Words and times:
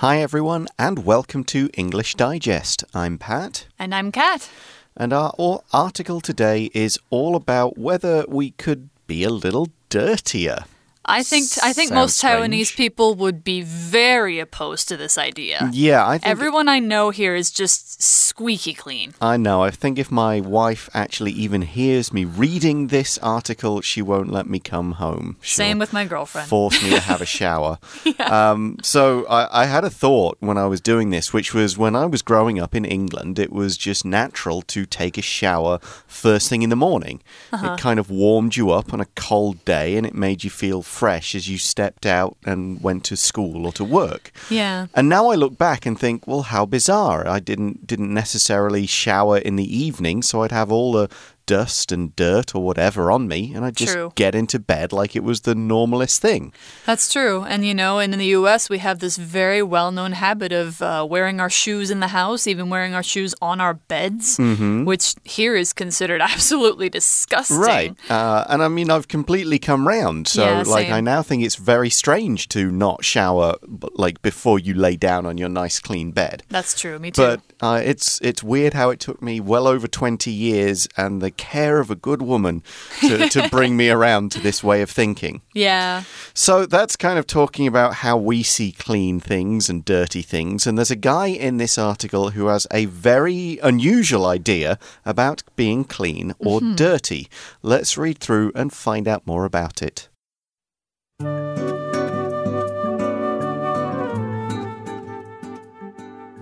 Hi, 0.00 0.18
everyone, 0.18 0.68
and 0.78 1.06
welcome 1.06 1.42
to 1.44 1.70
English 1.72 2.16
Digest. 2.16 2.84
I'm 2.92 3.16
Pat. 3.16 3.66
And 3.78 3.94
I'm 3.94 4.12
Kat. 4.12 4.50
And 4.94 5.10
our 5.10 5.32
article 5.72 6.20
today 6.20 6.68
is 6.74 6.98
all 7.08 7.34
about 7.34 7.78
whether 7.78 8.26
we 8.28 8.50
could 8.50 8.90
be 9.06 9.24
a 9.24 9.30
little 9.30 9.68
dirtier. 9.88 10.66
I 11.06 11.22
think 11.22 11.46
I 11.62 11.72
think 11.72 11.92
most 11.92 12.20
Taiwanese 12.20 12.76
people 12.76 13.14
would 13.14 13.44
be 13.44 13.62
very 13.62 14.40
opposed 14.40 14.88
to 14.88 14.96
this 14.96 15.16
idea. 15.16 15.70
Yeah, 15.72 16.06
I 16.06 16.18
think. 16.18 16.30
Everyone 16.30 16.68
I 16.68 16.80
know 16.80 17.10
here 17.10 17.34
is 17.34 17.50
just 17.50 18.02
squeaky 18.02 18.74
clean. 18.74 19.14
I 19.20 19.36
know. 19.36 19.62
I 19.62 19.70
think 19.70 19.98
if 19.98 20.10
my 20.10 20.40
wife 20.40 20.90
actually 20.92 21.32
even 21.32 21.62
hears 21.62 22.12
me 22.12 22.24
reading 22.24 22.88
this 22.88 23.18
article, 23.18 23.80
she 23.80 24.02
won't 24.02 24.30
let 24.30 24.48
me 24.48 24.58
come 24.58 24.92
home. 24.92 25.36
She'll 25.40 25.64
Same 25.64 25.78
with 25.78 25.92
my 25.92 26.04
girlfriend. 26.04 26.48
Force 26.48 26.82
me 26.82 26.90
to 26.90 27.00
have 27.00 27.22
a 27.22 27.26
shower. 27.38 27.78
um, 28.20 28.76
so 28.82 29.26
I, 29.26 29.62
I 29.62 29.66
had 29.66 29.84
a 29.84 29.90
thought 29.90 30.36
when 30.40 30.58
I 30.58 30.66
was 30.66 30.80
doing 30.80 31.10
this, 31.10 31.32
which 31.32 31.54
was 31.54 31.78
when 31.78 31.94
I 31.94 32.06
was 32.06 32.22
growing 32.22 32.60
up 32.60 32.74
in 32.74 32.84
England, 32.84 33.38
it 33.38 33.52
was 33.52 33.76
just 33.76 34.04
natural 34.04 34.60
to 34.62 34.84
take 34.84 35.16
a 35.16 35.22
shower 35.22 35.78
first 36.06 36.48
thing 36.48 36.62
in 36.62 36.70
the 36.70 36.76
morning. 36.76 37.22
It 37.52 37.80
kind 37.80 37.98
of 37.98 38.10
warmed 38.10 38.56
you 38.56 38.70
up 38.70 38.92
on 38.92 39.00
a 39.00 39.06
cold 39.14 39.64
day 39.64 39.96
and 39.96 40.06
it 40.06 40.14
made 40.14 40.44
you 40.44 40.50
feel 40.50 40.82
fresh 40.96 41.34
as 41.34 41.48
you 41.48 41.58
stepped 41.58 42.06
out 42.06 42.36
and 42.46 42.82
went 42.82 43.04
to 43.04 43.16
school 43.16 43.66
or 43.66 43.72
to 43.72 43.84
work. 43.84 44.32
yeah. 44.50 44.86
And 44.94 45.08
now 45.08 45.28
I 45.32 45.34
look 45.34 45.58
back 45.58 45.84
and 45.86 45.98
think, 45.98 46.26
well, 46.26 46.42
how 46.42 46.64
bizarre. 46.66 47.28
I 47.28 47.40
didn't 47.40 47.86
didn't 47.86 48.12
necessarily 48.12 48.86
shower 48.86 49.38
in 49.38 49.56
the 49.56 49.76
evening, 49.86 50.22
so 50.22 50.42
I'd 50.42 50.52
have 50.52 50.72
all 50.72 50.92
the 50.92 51.08
dust 51.46 51.92
and 51.92 52.14
dirt 52.16 52.54
or 52.54 52.62
whatever 52.62 53.10
on 53.10 53.28
me, 53.28 53.52
and 53.54 53.64
I'd 53.64 53.76
just 53.76 53.92
True. 53.92 54.12
get 54.14 54.34
into 54.34 54.58
bed 54.58 54.92
like 54.92 55.16
it 55.16 55.22
was 55.24 55.42
the 55.42 55.54
normalest 55.54 56.20
thing. 56.20 56.52
That's 56.84 57.12
true. 57.12 57.44
And 57.44 57.64
you 57.64 57.74
know, 57.74 57.98
and 57.98 58.12
in 58.12 58.18
the 58.18 58.26
US, 58.26 58.68
we 58.68 58.78
have 58.78 58.98
this 58.98 59.16
very 59.16 59.62
well 59.62 59.90
known 59.92 60.12
habit 60.12 60.52
of 60.52 60.82
uh, 60.82 61.06
wearing 61.08 61.40
our 61.40 61.50
shoes 61.50 61.90
in 61.90 62.00
the 62.00 62.08
house, 62.08 62.46
even 62.46 62.68
wearing 62.70 62.94
our 62.94 63.02
shoes 63.02 63.34
on 63.40 63.60
our 63.60 63.74
beds, 63.74 64.38
which 64.38 65.14
here 65.24 65.56
is 65.56 65.72
considered 65.72 66.20
absolutely 66.32 66.88
disgusting. 66.88 67.58
Right. 67.58 67.96
Uh, 68.10 68.44
and 68.48 68.62
I 68.62 68.68
mean, 68.68 68.90
I've 68.90 69.08
completely 69.08 69.58
come 69.58 69.86
round. 69.86 70.28
So, 70.28 70.44
Yeah, 70.44 70.62
like, 70.66 70.88
I 70.88 71.00
now 71.00 71.22
think 71.22 71.44
it's 71.44 71.56
very 71.56 71.90
strange 71.90 72.48
to 72.48 72.70
not 72.70 73.04
shower, 73.04 73.54
like, 73.94 74.20
before 74.22 74.58
you 74.58 74.74
lay 74.74 74.96
down 74.96 75.26
on 75.26 75.38
your 75.38 75.48
nice 75.48 75.78
clean 75.80 76.10
bed. 76.10 76.42
That's 76.48 76.78
true. 76.78 76.98
Me 76.98 77.10
too. 77.10 77.22
But 77.22 77.40
uh, 77.60 77.80
it's 77.82 78.20
it's 78.20 78.42
weird 78.42 78.74
how 78.74 78.90
it 78.90 79.00
took 79.00 79.22
me 79.22 79.40
well 79.40 79.66
over 79.66 79.88
20 79.88 80.30
years 80.30 80.86
and 80.96 81.22
the 81.22 81.30
care 81.30 81.80
of 81.80 81.90
a 81.90 81.96
good 81.96 82.20
woman 82.20 82.62
to, 83.00 83.28
to 83.28 83.48
bring 83.50 83.76
me 83.76 83.88
around 83.88 84.32
to 84.32 84.40
this 84.40 84.62
way 84.62 84.82
of 84.82 84.90
thinking. 84.90 85.42
yeah. 85.54 86.04
So 86.34 86.66
that's 86.66 86.96
kind 86.96 87.18
of 87.18 87.26
talking 87.26 87.66
about 87.66 87.94
how 87.94 88.16
we 88.18 88.42
see 88.42 88.72
clean 88.72 89.20
things 89.20 89.70
and 89.70 89.84
dirty 89.84 90.22
things. 90.22 90.66
And 90.66 90.76
there's 90.76 90.90
a 90.90 90.96
guy 90.96 91.28
in 91.28 91.56
this 91.56 91.78
article 91.78 92.30
who 92.30 92.48
has 92.48 92.66
a 92.70 92.84
very 92.84 93.58
unusual 93.62 94.26
idea 94.26 94.78
about 95.04 95.42
being 95.56 95.84
clean 95.84 96.34
or 96.38 96.60
dirty. 96.60 97.28
Let's 97.62 97.96
read 97.96 98.18
through 98.18 98.52
and 98.54 98.72
find 98.72 99.08
out 99.08 99.26
more 99.26 99.44
about 99.44 99.82
it. 99.82 100.08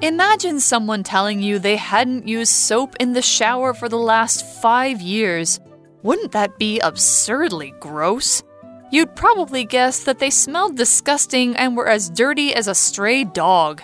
Imagine 0.04 0.60
someone 0.60 1.02
telling 1.02 1.40
you 1.40 1.58
they 1.58 1.76
hadn't 1.76 2.28
used 2.28 2.52
soap 2.52 2.94
in 3.00 3.14
the 3.14 3.22
shower 3.22 3.72
for 3.72 3.88
the 3.88 3.96
last 3.96 4.44
five 4.60 5.00
years. 5.00 5.58
Wouldn't 6.02 6.32
that 6.32 6.58
be 6.58 6.78
absurdly 6.80 7.72
gross? 7.80 8.42
You'd 8.92 9.16
probably 9.16 9.64
guess 9.64 10.04
that 10.04 10.18
they 10.18 10.28
smelled 10.28 10.76
disgusting 10.76 11.56
and 11.56 11.74
were 11.74 11.88
as 11.88 12.10
dirty 12.10 12.54
as 12.54 12.68
a 12.68 12.74
stray 12.74 13.24
dog. 13.24 13.80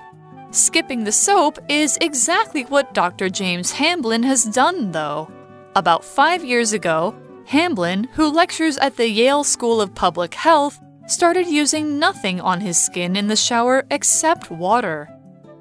Skipping 0.50 1.04
the 1.04 1.10
soap 1.10 1.58
is 1.70 1.96
exactly 2.02 2.64
what 2.64 2.92
Dr. 2.92 3.30
James 3.30 3.72
Hamblin 3.72 4.24
has 4.24 4.44
done, 4.44 4.92
though. 4.92 5.32
About 5.74 6.04
five 6.04 6.44
years 6.44 6.74
ago, 6.74 7.14
Hamblin, 7.46 8.04
who 8.12 8.30
lectures 8.30 8.76
at 8.76 8.98
the 8.98 9.08
Yale 9.08 9.42
School 9.42 9.80
of 9.80 9.94
Public 9.94 10.34
Health, 10.34 10.78
started 11.06 11.46
using 11.46 11.98
nothing 11.98 12.42
on 12.42 12.60
his 12.60 12.76
skin 12.76 13.16
in 13.16 13.28
the 13.28 13.36
shower 13.36 13.86
except 13.90 14.50
water. 14.50 15.08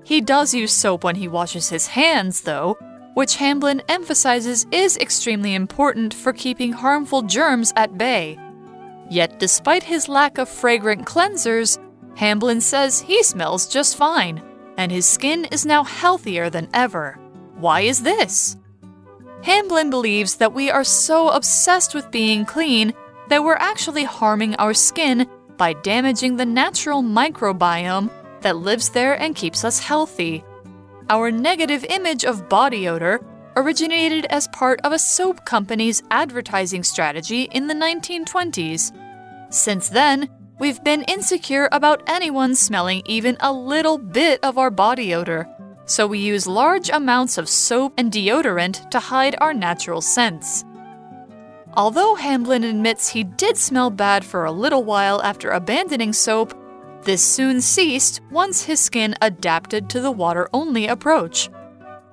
He 0.09 0.21
does 0.21 0.55
use 0.55 0.73
soap 0.73 1.03
when 1.03 1.17
he 1.17 1.27
washes 1.27 1.69
his 1.69 1.85
hands, 1.85 2.41
though, 2.41 2.79
which 3.13 3.35
Hamblin 3.35 3.83
emphasizes 3.87 4.65
is 4.71 4.97
extremely 4.97 5.53
important 5.53 6.15
for 6.15 6.33
keeping 6.33 6.71
harmful 6.73 7.21
germs 7.21 7.71
at 7.75 7.95
bay. 7.95 8.39
Yet, 9.11 9.37
despite 9.37 9.83
his 9.83 10.09
lack 10.09 10.39
of 10.39 10.49
fragrant 10.49 11.05
cleansers, 11.05 11.77
Hamblin 12.15 12.59
says 12.59 13.01
he 13.01 13.21
smells 13.21 13.67
just 13.67 13.97
fine, 13.97 14.41
and 14.77 14.91
his 14.91 15.05
skin 15.05 15.45
is 15.51 15.63
now 15.63 15.83
healthier 15.83 16.49
than 16.49 16.69
ever. 16.73 17.19
Why 17.59 17.81
is 17.81 18.01
this? 18.01 18.57
Hamblin 19.43 19.91
believes 19.91 20.37
that 20.37 20.53
we 20.53 20.71
are 20.71 20.83
so 20.83 21.29
obsessed 21.29 21.93
with 21.93 22.09
being 22.09 22.45
clean 22.45 22.95
that 23.27 23.43
we're 23.43 23.57
actually 23.57 24.05
harming 24.05 24.55
our 24.55 24.73
skin 24.73 25.29
by 25.55 25.73
damaging 25.73 26.37
the 26.37 26.47
natural 26.47 27.03
microbiome 27.03 28.09
that 28.41 28.57
lives 28.57 28.89
there 28.89 29.19
and 29.19 29.35
keeps 29.35 29.63
us 29.63 29.79
healthy. 29.79 30.43
Our 31.09 31.31
negative 31.31 31.83
image 31.89 32.23
of 32.23 32.49
body 32.49 32.87
odor 32.87 33.19
originated 33.55 34.25
as 34.29 34.47
part 34.49 34.79
of 34.83 34.91
a 34.91 34.99
soap 34.99 35.45
company's 35.45 36.03
advertising 36.11 36.83
strategy 36.83 37.43
in 37.51 37.67
the 37.67 37.73
1920s. 37.73 38.91
Since 39.53 39.89
then, 39.89 40.29
we've 40.59 40.83
been 40.83 41.03
insecure 41.03 41.67
about 41.71 42.03
anyone 42.07 42.55
smelling 42.55 43.01
even 43.05 43.37
a 43.39 43.51
little 43.51 43.97
bit 43.97 44.39
of 44.43 44.57
our 44.57 44.69
body 44.69 45.13
odor, 45.13 45.47
so 45.85 46.05
we 46.05 46.19
use 46.19 46.45
large 46.45 46.89
amounts 46.89 47.37
of 47.37 47.49
soap 47.49 47.93
and 47.97 48.11
deodorant 48.11 48.89
to 48.91 48.99
hide 48.99 49.35
our 49.41 49.53
natural 49.53 50.01
scents. 50.01 50.63
Although 51.73 52.15
Hamblin 52.15 52.63
admits 52.63 53.09
he 53.09 53.23
did 53.23 53.57
smell 53.57 53.89
bad 53.89 54.23
for 54.23 54.45
a 54.45 54.51
little 54.51 54.83
while 54.83 55.21
after 55.21 55.49
abandoning 55.49 56.13
soap, 56.13 56.53
this 57.03 57.23
soon 57.23 57.61
ceased 57.61 58.21
once 58.31 58.63
his 58.63 58.79
skin 58.79 59.15
adapted 59.21 59.89
to 59.89 60.01
the 60.01 60.11
water 60.11 60.49
only 60.53 60.87
approach. 60.87 61.49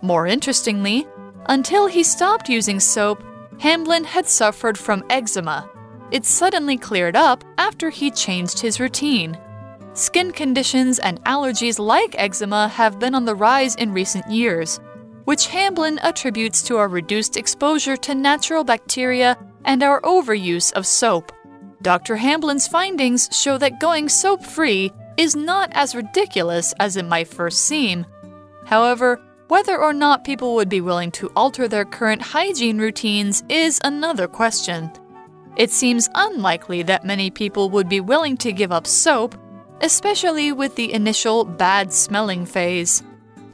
More 0.02 0.26
interestingly, 0.26 1.06
until 1.46 1.86
he 1.86 2.02
stopped 2.02 2.48
using 2.48 2.80
soap, 2.80 3.22
Hamblin 3.58 4.04
had 4.04 4.26
suffered 4.26 4.78
from 4.78 5.04
eczema. 5.10 5.68
It 6.10 6.24
suddenly 6.24 6.76
cleared 6.76 7.16
up 7.16 7.44
after 7.58 7.90
he 7.90 8.10
changed 8.10 8.60
his 8.60 8.78
routine. 8.78 9.38
Skin 9.94 10.30
conditions 10.30 10.98
and 10.98 11.22
allergies 11.24 11.78
like 11.78 12.14
eczema 12.18 12.68
have 12.68 12.98
been 12.98 13.14
on 13.14 13.24
the 13.24 13.34
rise 13.34 13.74
in 13.76 13.92
recent 13.92 14.30
years, 14.30 14.78
which 15.24 15.48
Hamblin 15.48 15.98
attributes 16.00 16.62
to 16.62 16.76
our 16.76 16.88
reduced 16.88 17.36
exposure 17.36 17.96
to 17.96 18.14
natural 18.14 18.62
bacteria 18.62 19.36
and 19.64 19.82
our 19.82 20.00
overuse 20.02 20.72
of 20.74 20.86
soap. 20.86 21.32
Dr. 21.86 22.16
Hamblin's 22.16 22.66
findings 22.66 23.28
show 23.30 23.58
that 23.58 23.78
going 23.78 24.08
soap 24.08 24.42
free 24.42 24.90
is 25.16 25.36
not 25.36 25.70
as 25.72 25.94
ridiculous 25.94 26.74
as 26.80 26.96
it 26.96 27.04
might 27.04 27.28
first 27.28 27.60
seem. 27.60 28.04
However, 28.64 29.20
whether 29.46 29.78
or 29.78 29.92
not 29.92 30.24
people 30.24 30.56
would 30.56 30.68
be 30.68 30.80
willing 30.80 31.12
to 31.12 31.30
alter 31.36 31.68
their 31.68 31.84
current 31.84 32.20
hygiene 32.20 32.78
routines 32.78 33.44
is 33.48 33.80
another 33.84 34.26
question. 34.26 34.90
It 35.56 35.70
seems 35.70 36.08
unlikely 36.16 36.82
that 36.82 37.04
many 37.04 37.30
people 37.30 37.70
would 37.70 37.88
be 37.88 38.00
willing 38.00 38.36
to 38.38 38.52
give 38.52 38.72
up 38.72 38.88
soap, 38.88 39.36
especially 39.80 40.50
with 40.50 40.74
the 40.74 40.92
initial 40.92 41.44
bad 41.44 41.92
smelling 41.92 42.46
phase. 42.46 43.04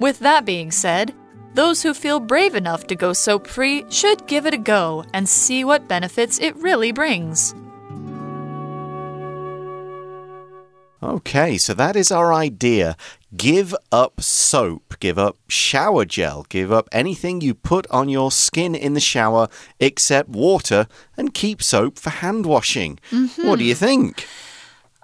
With 0.00 0.20
that 0.20 0.46
being 0.46 0.70
said, 0.70 1.12
those 1.52 1.82
who 1.82 1.92
feel 1.92 2.18
brave 2.18 2.54
enough 2.54 2.86
to 2.86 2.96
go 2.96 3.12
soap 3.12 3.46
free 3.46 3.84
should 3.90 4.26
give 4.26 4.46
it 4.46 4.54
a 4.54 4.56
go 4.56 5.04
and 5.12 5.28
see 5.28 5.64
what 5.64 5.86
benefits 5.86 6.38
it 6.40 6.56
really 6.56 6.92
brings. 6.92 7.54
Okay, 11.02 11.58
so 11.58 11.74
that 11.74 11.96
is 11.96 12.12
our 12.12 12.32
idea. 12.32 12.96
Give 13.36 13.74
up 13.90 14.20
soap, 14.20 14.94
give 15.00 15.18
up 15.18 15.36
shower 15.48 16.04
gel, 16.04 16.46
give 16.48 16.70
up 16.70 16.88
anything 16.92 17.40
you 17.40 17.54
put 17.54 17.86
on 17.90 18.08
your 18.08 18.30
skin 18.30 18.74
in 18.74 18.94
the 18.94 19.00
shower 19.00 19.48
except 19.80 20.28
water, 20.28 20.86
and 21.16 21.34
keep 21.34 21.62
soap 21.62 21.98
for 21.98 22.10
hand 22.10 22.46
washing. 22.46 23.00
What 23.36 23.58
do 23.58 23.64
you 23.64 23.74
think? 23.74 24.28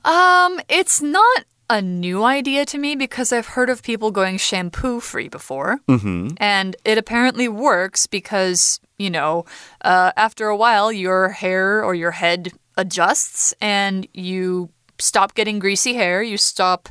Um, 0.05 0.61
it's 0.69 1.03
not 1.03 1.45
a 1.71 1.83
new 1.83 2.23
idea 2.23 2.65
to 2.67 2.79
me 2.79 2.95
because 2.95 3.33
I've 3.33 3.49
heard 3.49 3.69
of 3.69 3.83
people 3.83 4.11
going 4.11 4.39
shampoo 4.39 5.01
free 5.01 5.29
before. 5.29 5.81
Mm-hmm. 5.89 6.31
And 6.39 6.77
it 6.85 6.97
apparently 6.97 7.49
works 7.49 8.07
because, 8.07 8.81
you 8.99 9.11
know, 9.11 9.45
uh, 9.83 10.13
after 10.17 10.49
a 10.49 10.57
while, 10.57 10.93
your 10.93 11.31
hair 11.31 11.85
or 11.85 11.95
your 11.95 12.13
head 12.13 12.53
adjusts 12.77 13.53
and 13.61 14.07
you 14.15 14.71
stop 15.01 15.35
getting 15.35 15.59
greasy 15.59 15.95
hair. 15.95 16.23
You 16.23 16.37
stop 16.37 16.89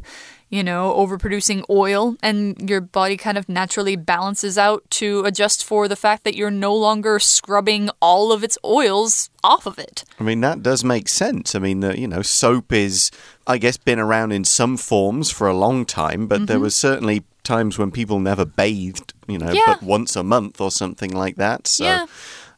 you 0.50 0.64
know, 0.64 0.94
overproducing 0.98 1.62
oil, 1.70 2.16
and 2.24 2.70
your 2.70 2.80
body 2.80 3.18
kind 3.18 3.38
of 3.38 3.50
naturally 3.50 3.98
balances 3.98 4.58
out 4.58 4.82
to 4.90 5.26
adjust 5.26 5.62
for 5.62 5.90
the 5.90 5.96
fact 5.98 6.24
that 6.24 6.38
you're 6.38 6.50
no 6.50 6.74
longer 6.74 7.20
scrubbing 7.20 7.90
all 8.02 8.32
of 8.32 8.46
its 8.46 8.58
oils 8.64 9.30
off 9.44 9.66
of 9.66 9.78
it. 9.78 10.06
I 10.18 10.24
mean, 10.24 10.40
that 10.40 10.64
does 10.64 10.86
make 10.86 11.10
sense. 11.10 11.54
I 11.54 11.60
mean, 11.60 11.82
you 11.82 12.08
know, 12.08 12.22
soap 12.22 12.72
is, 12.72 13.12
I 13.46 13.58
guess, 13.58 13.76
been 13.76 14.00
around 14.00 14.32
in 14.32 14.46
some 14.46 14.78
forms 14.78 15.30
for 15.32 15.50
a 15.50 15.54
long 15.54 15.86
time, 15.86 16.28
but 16.28 16.36
Mm-hmm. 16.38 16.46
there 16.46 16.62
was 16.62 16.76
certainly 16.78 17.26
times 17.44 17.78
when 17.78 17.92
people 17.92 18.22
never 18.22 18.46
bathed, 18.46 19.14
you 19.28 19.38
know, 19.38 19.52
Yeah. 19.52 19.64
but 19.66 19.84
once 19.84 20.16
a 20.16 20.24
month 20.24 20.62
or 20.62 20.72
something 20.72 21.12
like 21.12 21.36
that. 21.36 21.68
So, 21.68 21.84
Yeah. 21.84 22.06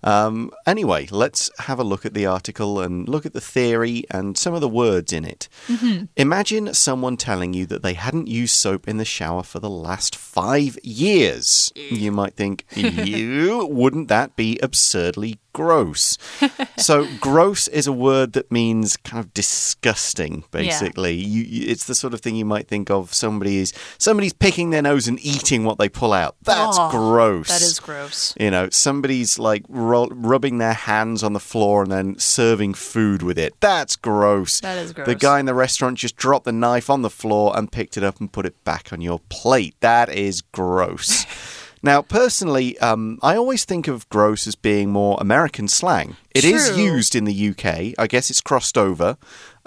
Um, 0.03 0.51
anyway, 0.65 1.07
let's 1.11 1.51
have 1.59 1.79
a 1.79 1.83
look 1.83 2.05
at 2.05 2.13
the 2.13 2.25
article 2.25 2.79
and 2.79 3.07
look 3.07 3.25
at 3.25 3.33
the 3.33 3.41
theory 3.41 4.05
and 4.09 4.37
some 4.37 4.53
of 4.53 4.61
the 4.61 4.69
words 4.69 5.11
in 5.11 5.25
it. 5.25 5.49
Mm-hmm. 5.67 6.05
Imagine 6.15 6.73
someone 6.73 7.17
telling 7.17 7.53
you 7.53 7.65
that 7.65 7.83
they 7.83 7.93
hadn't 7.93 8.27
used 8.27 8.55
soap 8.55 8.87
in 8.87 8.97
the 8.97 9.05
shower 9.05 9.43
for 9.43 9.59
the 9.59 9.69
last 9.69 10.15
five 10.15 10.77
years. 10.83 11.71
You 11.75 12.11
might 12.11 12.35
think, 12.35 12.65
you 12.75 13.65
wouldn't 13.69 14.07
that 14.07 14.35
be 14.35 14.57
absurdly 14.61 15.39
gross? 15.53 16.17
so, 16.77 17.07
gross 17.19 17.67
is 17.67 17.87
a 17.87 17.93
word 17.93 18.33
that 18.33 18.51
means 18.51 18.97
kind 18.97 19.23
of 19.23 19.33
disgusting. 19.33 20.43
Basically, 20.51 21.13
you, 21.15 21.43
you, 21.43 21.71
it's 21.71 21.85
the 21.85 21.95
sort 21.95 22.13
of 22.13 22.21
thing 22.21 22.35
you 22.35 22.45
might 22.45 22.67
think 22.67 22.89
of. 22.89 23.13
Somebody 23.13 23.57
is 23.57 23.73
somebody's 23.97 24.33
picking 24.33 24.69
their 24.69 24.81
nose 24.81 25.07
and 25.07 25.19
eating 25.25 25.63
what 25.63 25.77
they 25.77 25.89
pull 25.89 26.13
out. 26.13 26.35
That's 26.43 26.77
Oh, 26.79 26.89
gross. 26.91 27.47
That 27.47 27.61
is 27.61 27.79
gross. 27.79 28.33
You 28.39 28.51
know, 28.51 28.69
somebody's 28.69 29.39
like 29.39 29.63
ru 29.69 30.07
rubbing 30.11 30.57
their 30.57 30.73
hands 30.73 31.23
on 31.23 31.33
the 31.33 31.39
floor 31.39 31.83
and 31.83 31.91
then 31.91 32.17
serving 32.19 32.73
food 32.75 33.21
with 33.21 33.37
it. 33.37 33.53
That's 33.59 33.95
gross. 33.95 34.59
That 34.61 34.77
is 34.77 34.93
gross. 34.93 35.07
The 35.07 35.15
guy 35.15 35.39
in 35.39 35.45
the 35.45 35.53
restaurant 35.53 35.97
just 35.97 36.15
dropped 36.15 36.45
the 36.45 36.51
knife 36.51 36.89
on 36.89 37.01
the 37.01 37.09
floor 37.09 37.55
and 37.57 37.71
picked 37.71 37.97
it 37.97 38.03
up 38.03 38.19
and 38.19 38.31
put 38.31 38.45
it 38.45 38.63
back 38.63 38.93
on 38.93 39.01
your 39.01 39.19
plate. 39.29 39.75
That 39.81 40.09
is 40.09 40.41
gross. 40.41 41.25
now, 41.81 42.01
personally, 42.01 42.77
um, 42.79 43.19
I 43.21 43.35
always 43.35 43.65
think 43.65 43.87
of 43.87 44.07
gross 44.09 44.47
as 44.47 44.55
being 44.55 44.91
more 44.91 45.17
American 45.21 45.67
slang. 45.67 46.17
It 46.31 46.43
is 46.43 46.69
True. 46.69 46.77
used 46.77 47.15
in 47.15 47.25
the 47.25 47.49
UK. 47.49 47.93
I 47.97 48.07
guess 48.07 48.29
it's 48.29 48.41
crossed 48.41 48.77
over. 48.77 49.17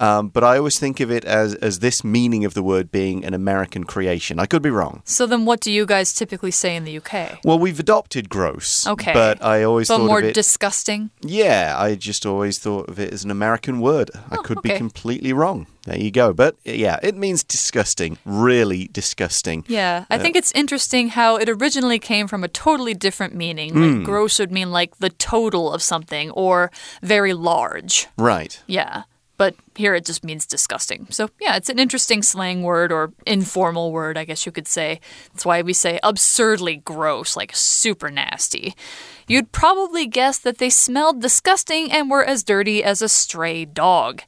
Um, 0.02 0.28
but 0.28 0.43
I 0.43 0.58
always 0.58 0.78
think 0.81 0.99
of 1.00 1.10
it 1.12 1.25
as, 1.25 1.54
as 1.69 1.78
this 1.78 2.02
meaning 2.02 2.44
of 2.44 2.54
the 2.54 2.62
word 2.62 2.90
being 2.90 3.25
an 3.25 3.34
American 3.34 3.84
creation. 3.84 4.38
I 4.40 4.46
could 4.46 4.62
be 4.62 4.70
wrong. 4.70 5.02
So 5.04 5.26
then, 5.26 5.44
what 5.44 5.60
do 5.60 5.70
you 5.70 5.87
guys 5.87 6.12
typically 6.12 6.50
say 6.50 6.75
in 6.75 6.84
the 6.84 6.96
UK? 6.99 7.38
Well, 7.44 7.58
we've 7.58 7.78
adopted 7.78 8.28
gross. 8.28 8.84
Okay. 8.87 9.12
But 9.12 9.43
I 9.44 9.62
always 9.62 9.87
But 9.88 9.99
thought 9.99 10.06
more 10.06 10.19
of 10.19 10.25
it. 10.25 10.34
disgusting. 10.34 11.10
Yeah, 11.20 11.75
I 11.78 11.94
just 11.94 12.26
always 12.26 12.58
thought 12.58 12.88
of 12.88 12.99
it 12.99 13.12
as 13.12 13.22
an 13.25 13.31
American 13.31 13.81
word. 13.81 14.10
I 14.31 14.37
could 14.38 14.60
be 14.62 14.72
Oh, 14.72 14.76
completely 14.76 15.32
wrong. 15.32 15.66
There 15.84 15.99
you 15.99 16.10
go. 16.10 16.32
But 16.32 16.56
yeah, 16.64 16.98
it 17.02 17.16
means 17.16 17.44
disgusting. 17.44 18.19
Really 18.25 18.88
disgusting. 18.93 19.64
Yeah, 19.69 20.05
I 20.10 20.19
think 20.19 20.37
it's 20.37 20.52
interesting 20.52 21.08
how 21.10 21.37
it 21.37 21.48
originally 21.48 21.98
came 21.98 22.26
from 22.28 22.43
a 22.44 22.48
totally 22.48 22.94
different 22.94 23.34
meaning. 23.34 23.75
Like 23.75 24.05
gross 24.05 24.38
would 24.38 24.52
mean 24.52 24.70
like 24.70 24.96
the 24.98 25.10
total 25.10 25.72
of 25.72 25.82
something 25.82 26.31
or 26.32 26.70
very 27.02 27.34
large. 27.34 28.06
Right. 28.16 28.60
Yeah. 28.66 29.02
But 29.42 29.56
here 29.74 29.96
it 29.96 30.04
just 30.04 30.22
means 30.22 30.46
disgusting. 30.46 31.08
So, 31.10 31.28
yeah, 31.40 31.56
it's 31.56 31.68
an 31.68 31.80
interesting 31.80 32.22
slang 32.22 32.62
word 32.62 32.92
or 32.92 33.12
informal 33.26 33.90
word, 33.90 34.16
I 34.16 34.24
guess 34.24 34.46
you 34.46 34.52
could 34.52 34.68
say. 34.68 35.00
That's 35.32 35.44
why 35.44 35.62
we 35.62 35.72
say 35.72 35.98
absurdly 36.04 36.76
gross, 36.76 37.36
like 37.36 37.50
super 37.52 38.08
nasty. 38.08 38.76
You'd 39.26 39.50
probably 39.50 40.06
guess 40.06 40.38
that 40.38 40.58
they 40.58 40.70
smelled 40.70 41.20
disgusting 41.20 41.90
and 41.90 42.08
were 42.08 42.24
as 42.24 42.44
dirty 42.44 42.84
as 42.84 43.02
a 43.02 43.08
stray 43.08 43.64
dog. 43.64 44.22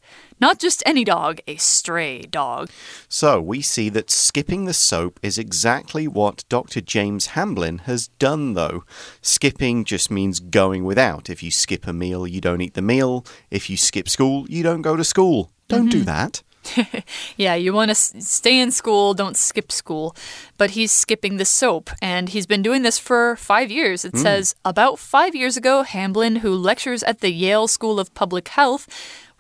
Not 0.44 0.58
just 0.58 0.82
any 0.85 1.05
dog, 1.05 1.41
a 1.49 1.56
stray 1.56 2.20
dog. 2.20 2.69
So 3.08 3.41
we 3.41 3.62
see 3.62 3.88
that 3.88 4.11
skipping 4.11 4.67
the 4.67 4.75
soap 4.75 5.19
is 5.23 5.38
exactly 5.38 6.06
what 6.06 6.44
Dr. 6.50 6.82
James 6.82 7.29
Hamblin 7.29 7.79
has 7.88 8.08
done, 8.19 8.52
though. 8.52 8.85
Skipping 9.23 9.87
just 9.87 10.11
means 10.11 10.41
going 10.41 10.85
without. 10.85 11.31
If 11.31 11.43
you 11.43 11.50
skip 11.50 11.87
a 11.87 11.94
meal, 11.94 12.26
you 12.26 12.43
don't 12.43 12.61
eat 12.61 12.75
the 12.75 12.82
meal. 12.82 13.25
If 13.50 13.70
you 13.70 13.79
skip 13.79 14.06
school, 14.06 14.44
you 14.50 14.62
don't 14.62 14.82
go 14.82 14.96
to 14.96 15.02
school. 15.02 15.50
Don't 15.69 15.88
do 15.88 16.05
mm-hmm. 16.05 16.12
that. 16.12 16.43
Yeah, 17.37 17.55
you 17.55 17.73
want 17.73 17.91
to 17.91 17.94
stay 17.94 18.58
in 18.61 18.70
school, 18.70 19.14
don't 19.14 19.37
skip 19.37 19.73
school. 19.73 20.14
But 20.58 20.73
he's 20.73 20.93
skipping 20.93 21.37
the 21.38 21.44
soap, 21.44 21.91
and 22.02 22.29
he's 22.29 22.46
been 22.46 22.62
doing 22.62 22.82
this 22.82 22.99
for 22.99 23.37
five 23.37 23.70
years. 23.70 24.05
It 24.05 24.12
mm. 24.12 24.23
says 24.23 24.55
about 24.64 24.99
five 24.99 25.35
years 25.35 25.56
ago, 25.56 25.82
Hamblin, 25.82 26.37
who 26.37 26.55
lectures 26.55 27.02
at 27.02 27.20
the 27.20 27.31
Yale 27.31 27.69
School 27.69 27.99
of 27.99 28.14
Public 28.14 28.49
Health, 28.49 28.87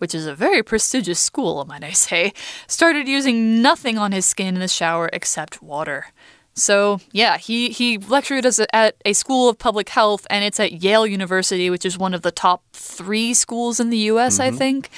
which 0.04 0.14
is 0.14 0.26
a 0.26 0.34
very 0.34 0.62
prestigious 0.62 1.18
school, 1.18 1.64
might 1.64 1.82
I 1.82 1.92
say, 1.92 2.34
started 2.66 3.08
using 3.08 3.62
nothing 3.62 3.96
on 3.96 4.12
his 4.12 4.26
skin 4.26 4.48
in 4.48 4.60
the 4.60 4.68
shower 4.68 5.08
except 5.14 5.62
water. 5.62 6.08
So, 6.52 7.00
yeah, 7.10 7.38
he, 7.38 7.70
he 7.70 7.96
lectured 7.96 8.44
as 8.44 8.58
a, 8.58 8.76
at 8.76 8.96
a 9.06 9.14
school 9.14 9.48
of 9.48 9.58
public 9.58 9.88
health, 9.88 10.26
and 10.28 10.44
it's 10.44 10.60
at 10.60 10.82
Yale 10.82 11.06
University, 11.06 11.70
which 11.70 11.86
is 11.86 11.96
one 11.96 12.12
of 12.12 12.20
the 12.20 12.30
top 12.30 12.62
three 12.74 13.32
schools 13.32 13.80
in 13.80 13.88
the 13.88 13.96
US, 14.12 14.38
I 14.38 14.48
mm-hmm. 14.48 14.58
think. 14.58 14.90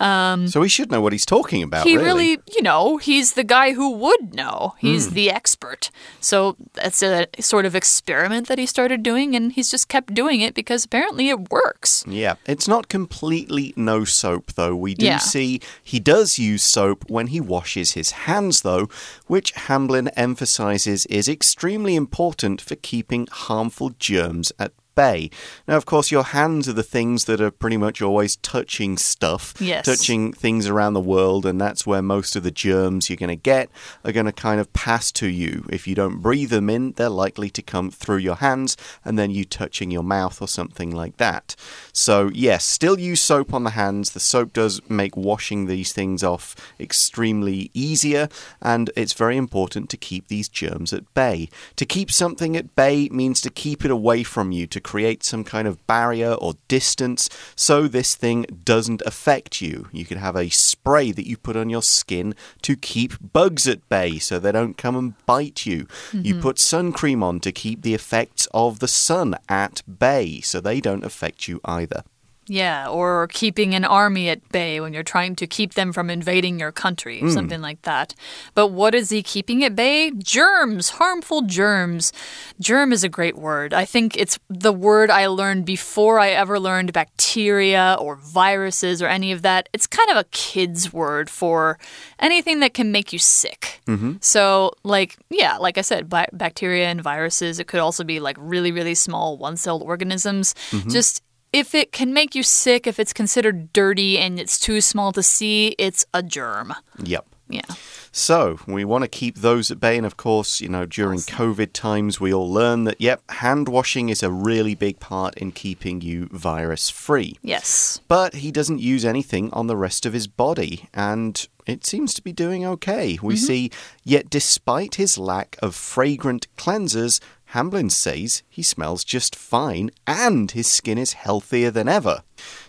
Um, 0.00 0.48
so 0.48 0.62
he 0.62 0.68
should 0.68 0.90
know 0.90 1.00
what 1.00 1.12
he's 1.12 1.26
talking 1.26 1.62
about, 1.62 1.86
He 1.86 1.96
really. 1.96 2.04
really, 2.06 2.42
you 2.54 2.62
know, 2.62 2.96
he's 2.96 3.34
the 3.34 3.44
guy 3.44 3.72
who 3.72 3.90
would 3.92 4.34
know. 4.34 4.74
He's 4.78 5.08
hmm. 5.08 5.14
the 5.14 5.30
expert. 5.30 5.90
So 6.20 6.56
that's 6.74 7.02
a 7.02 7.26
sort 7.40 7.66
of 7.66 7.74
experiment 7.74 8.48
that 8.48 8.58
he 8.58 8.66
started 8.66 9.02
doing, 9.02 9.34
and 9.36 9.52
he's 9.52 9.70
just 9.70 9.88
kept 9.88 10.14
doing 10.14 10.40
it 10.40 10.54
because 10.54 10.84
apparently 10.84 11.28
it 11.28 11.50
works. 11.50 12.04
Yeah, 12.06 12.34
it's 12.46 12.68
not 12.68 12.88
completely 12.88 13.72
no 13.76 14.04
soap, 14.04 14.52
though. 14.54 14.74
We 14.74 14.94
do 14.94 15.06
Yeah. 15.06 15.18
see 15.18 15.60
he 15.82 16.00
does 16.00 16.38
use 16.38 16.62
soap 16.62 17.04
when 17.08 17.28
he 17.28 17.40
washes 17.40 17.92
his 17.92 18.10
hands, 18.26 18.62
though, 18.62 18.88
which 19.26 19.52
Hamblin 19.52 20.08
emphasizes 20.08 21.06
is 21.06 21.28
extremely 21.28 21.94
important 21.94 22.60
for 22.60 22.74
keeping 22.76 23.28
harmful 23.30 23.90
germs 23.98 24.52
at 24.58 24.72
bay. 24.94 25.30
Now, 25.66 25.76
of 25.76 25.86
course, 25.86 26.10
your 26.10 26.22
hands 26.24 26.68
are 26.68 26.72
the 26.72 26.82
things 26.82 27.24
that 27.24 27.40
are 27.40 27.50
pretty 27.50 27.76
much 27.76 28.00
always 28.02 28.36
touching 28.36 28.96
stuff, 28.96 29.54
Yes. 29.60 29.84
touching 29.86 30.32
things 30.32 30.66
around 30.68 30.94
the 30.94 31.00
world, 31.00 31.46
and 31.46 31.60
that's 31.60 31.86
where 31.86 32.02
most 32.02 32.36
of 32.36 32.42
the 32.42 32.50
germs 32.50 33.08
you're 33.08 33.16
going 33.16 33.28
to 33.28 33.36
get 33.36 33.70
are 34.04 34.12
going 34.12 34.26
to 34.26 34.32
kind 34.32 34.60
of 34.60 34.72
pass 34.72 35.10
to 35.12 35.26
you. 35.26 35.64
If 35.70 35.86
you 35.86 35.94
don't 35.94 36.20
breathe 36.20 36.50
them 36.50 36.68
in, 36.70 36.92
they're 36.92 37.08
likely 37.08 37.50
to 37.50 37.62
come 37.62 37.90
through 37.90 38.18
your 38.18 38.36
hands 38.36 38.76
and 39.04 39.18
then 39.18 39.30
you 39.30 39.44
touching 39.44 39.90
your 39.90 40.02
mouth 40.02 40.40
or 40.40 40.48
something 40.48 40.90
like 40.90 41.16
that. 41.18 41.56
So, 41.92 42.30
yes, 42.34 42.64
still 42.64 42.98
use 42.98 43.20
soap 43.20 43.52
on 43.54 43.64
the 43.64 43.70
hands. 43.70 44.10
The 44.10 44.20
soap 44.20 44.52
does 44.52 44.80
make 44.88 45.16
washing 45.16 45.66
these 45.66 45.92
things 45.92 46.22
off 46.22 46.54
extremely 46.78 47.70
easier, 47.74 48.28
and 48.62 48.90
it's 48.96 49.12
very 49.12 49.36
important 49.36 49.90
to 49.90 49.96
keep 49.96 50.28
these 50.28 50.48
germs 50.48 50.92
at 50.92 51.12
bay. 51.14 51.48
To 51.76 51.84
keep 51.84 52.10
something 52.10 52.56
at 52.56 52.74
bay 52.76 53.08
means 53.10 53.40
to 53.42 53.50
keep 53.50 53.84
it 53.84 53.90
away 53.90 54.22
from 54.22 54.52
you, 54.52 54.66
to 54.68 54.80
create 54.84 55.24
some 55.24 55.42
kind 55.42 55.66
of 55.66 55.84
barrier 55.88 56.34
or 56.34 56.54
distance 56.68 57.28
so 57.56 57.88
this 57.88 58.14
thing 58.14 58.46
doesn't 58.62 59.02
affect 59.02 59.60
you. 59.60 59.88
You 59.90 60.04
could 60.04 60.18
have 60.18 60.36
a 60.36 60.48
spray 60.50 61.10
that 61.10 61.26
you 61.26 61.36
put 61.36 61.56
on 61.56 61.70
your 61.70 61.82
skin 61.82 62.34
to 62.62 62.76
keep 62.76 63.14
bugs 63.32 63.66
at 63.66 63.88
bay 63.88 64.18
so 64.18 64.38
they 64.38 64.52
don't 64.52 64.78
come 64.78 64.94
and 64.94 65.26
bite 65.26 65.66
you. 65.66 65.88
You 66.12 66.34
mm-hmm. 66.34 66.42
put 66.42 66.58
sun 66.58 66.92
cream 66.92 67.22
on 67.22 67.40
to 67.40 67.50
keep 67.50 67.82
the 67.82 67.94
effects 67.94 68.46
of 68.54 68.78
the 68.78 68.88
sun 68.88 69.36
at 69.48 69.82
bay 69.98 70.40
so 70.40 70.60
they 70.60 70.80
don't 70.80 71.04
affect 71.04 71.48
you 71.48 71.60
either. 71.64 72.04
Yeah, 72.46 72.88
or 72.88 73.28
keeping 73.28 73.74
an 73.74 73.84
army 73.84 74.28
at 74.28 74.46
bay 74.50 74.80
when 74.80 74.92
you're 74.92 75.02
trying 75.02 75.34
to 75.36 75.46
keep 75.46 75.74
them 75.74 75.92
from 75.92 76.10
invading 76.10 76.60
your 76.60 76.72
country, 76.72 77.20
hmm. 77.20 77.30
something 77.30 77.62
like 77.62 77.82
that. 77.82 78.14
But 78.54 78.68
what 78.68 78.94
is 78.94 79.10
he 79.10 79.22
keeping 79.22 79.64
at 79.64 79.74
bay? 79.74 80.10
Germs, 80.10 80.90
harmful 80.90 81.42
germs. 81.42 82.12
Germ 82.60 82.92
is 82.92 83.02
a 83.02 83.08
great 83.08 83.36
word. 83.36 83.72
I 83.72 83.86
think 83.86 84.16
it's 84.16 84.38
the 84.50 84.72
word 84.72 85.10
I 85.10 85.26
learned 85.26 85.64
before 85.64 86.18
I 86.18 86.30
ever 86.30 86.60
learned 86.60 86.92
bacteria 86.92 87.96
or 87.98 88.16
viruses 88.16 89.00
or 89.00 89.06
any 89.06 89.32
of 89.32 89.42
that. 89.42 89.68
It's 89.72 89.86
kind 89.86 90.10
of 90.10 90.16
a 90.18 90.24
kid's 90.24 90.92
word 90.92 91.30
for 91.30 91.78
anything 92.18 92.60
that 92.60 92.74
can 92.74 92.92
make 92.92 93.12
you 93.12 93.18
sick. 93.18 93.80
Mm-hmm. 93.86 94.14
So, 94.20 94.72
like, 94.82 95.16
yeah, 95.30 95.56
like 95.56 95.78
I 95.78 95.82
said, 95.82 96.08
bacteria 96.08 96.88
and 96.88 97.02
viruses. 97.02 97.58
It 97.58 97.66
could 97.66 97.80
also 97.80 98.04
be 98.04 98.20
like 98.20 98.36
really, 98.38 98.72
really 98.72 98.94
small 98.94 99.38
one 99.38 99.56
celled 99.56 99.82
organisms. 99.82 100.54
Mm-hmm. 100.70 100.90
Just 100.90 101.22
if 101.54 101.74
it 101.74 101.92
can 101.92 102.12
make 102.12 102.34
you 102.34 102.42
sick, 102.42 102.86
if 102.86 102.98
it's 102.98 103.12
considered 103.12 103.72
dirty 103.72 104.18
and 104.18 104.40
it's 104.40 104.58
too 104.58 104.80
small 104.80 105.12
to 105.12 105.22
see, 105.22 105.74
it's 105.78 106.04
a 106.12 106.22
germ. 106.22 106.74
Yep. 107.02 107.26
Yeah. 107.48 107.62
So, 108.10 108.58
we 108.66 108.84
want 108.84 109.02
to 109.02 109.08
keep 109.08 109.36
those 109.36 109.70
at 109.70 109.78
bay. 109.78 109.96
And 109.96 110.06
of 110.06 110.16
course, 110.16 110.60
you 110.60 110.68
know, 110.68 110.86
during 110.86 111.18
COVID 111.18 111.72
times, 111.72 112.20
we 112.20 112.32
all 112.32 112.50
learn 112.50 112.84
that, 112.84 113.00
yep, 113.00 113.22
hand 113.30 113.68
washing 113.68 114.08
is 114.08 114.22
a 114.22 114.30
really 114.30 114.74
big 114.74 114.98
part 114.98 115.34
in 115.34 115.52
keeping 115.52 116.00
you 116.00 116.28
virus 116.32 116.90
free. 116.90 117.36
Yes. 117.42 118.00
But 118.08 118.36
he 118.36 118.50
doesn't 118.50 118.80
use 118.80 119.04
anything 119.04 119.52
on 119.52 119.66
the 119.66 119.76
rest 119.76 120.06
of 120.06 120.12
his 120.12 120.26
body, 120.26 120.88
and 120.94 121.46
it 121.66 121.84
seems 121.84 122.14
to 122.14 122.22
be 122.22 122.32
doing 122.32 122.64
okay. 122.64 123.18
We 123.22 123.34
mm-hmm. 123.34 123.44
see, 123.44 123.70
yet 124.04 124.30
despite 124.30 124.94
his 124.94 125.18
lack 125.18 125.56
of 125.60 125.74
fragrant 125.74 126.46
cleansers, 126.56 127.20
Hamblin 127.54 127.88
says 127.88 128.42
he 128.50 128.64
smells 128.64 129.04
just 129.04 129.36
fine 129.36 129.92
and 130.08 130.50
his 130.50 130.66
skin 130.66 130.98
is 130.98 131.12
healthier 131.12 131.70
than 131.70 131.86
ever. 131.86 132.24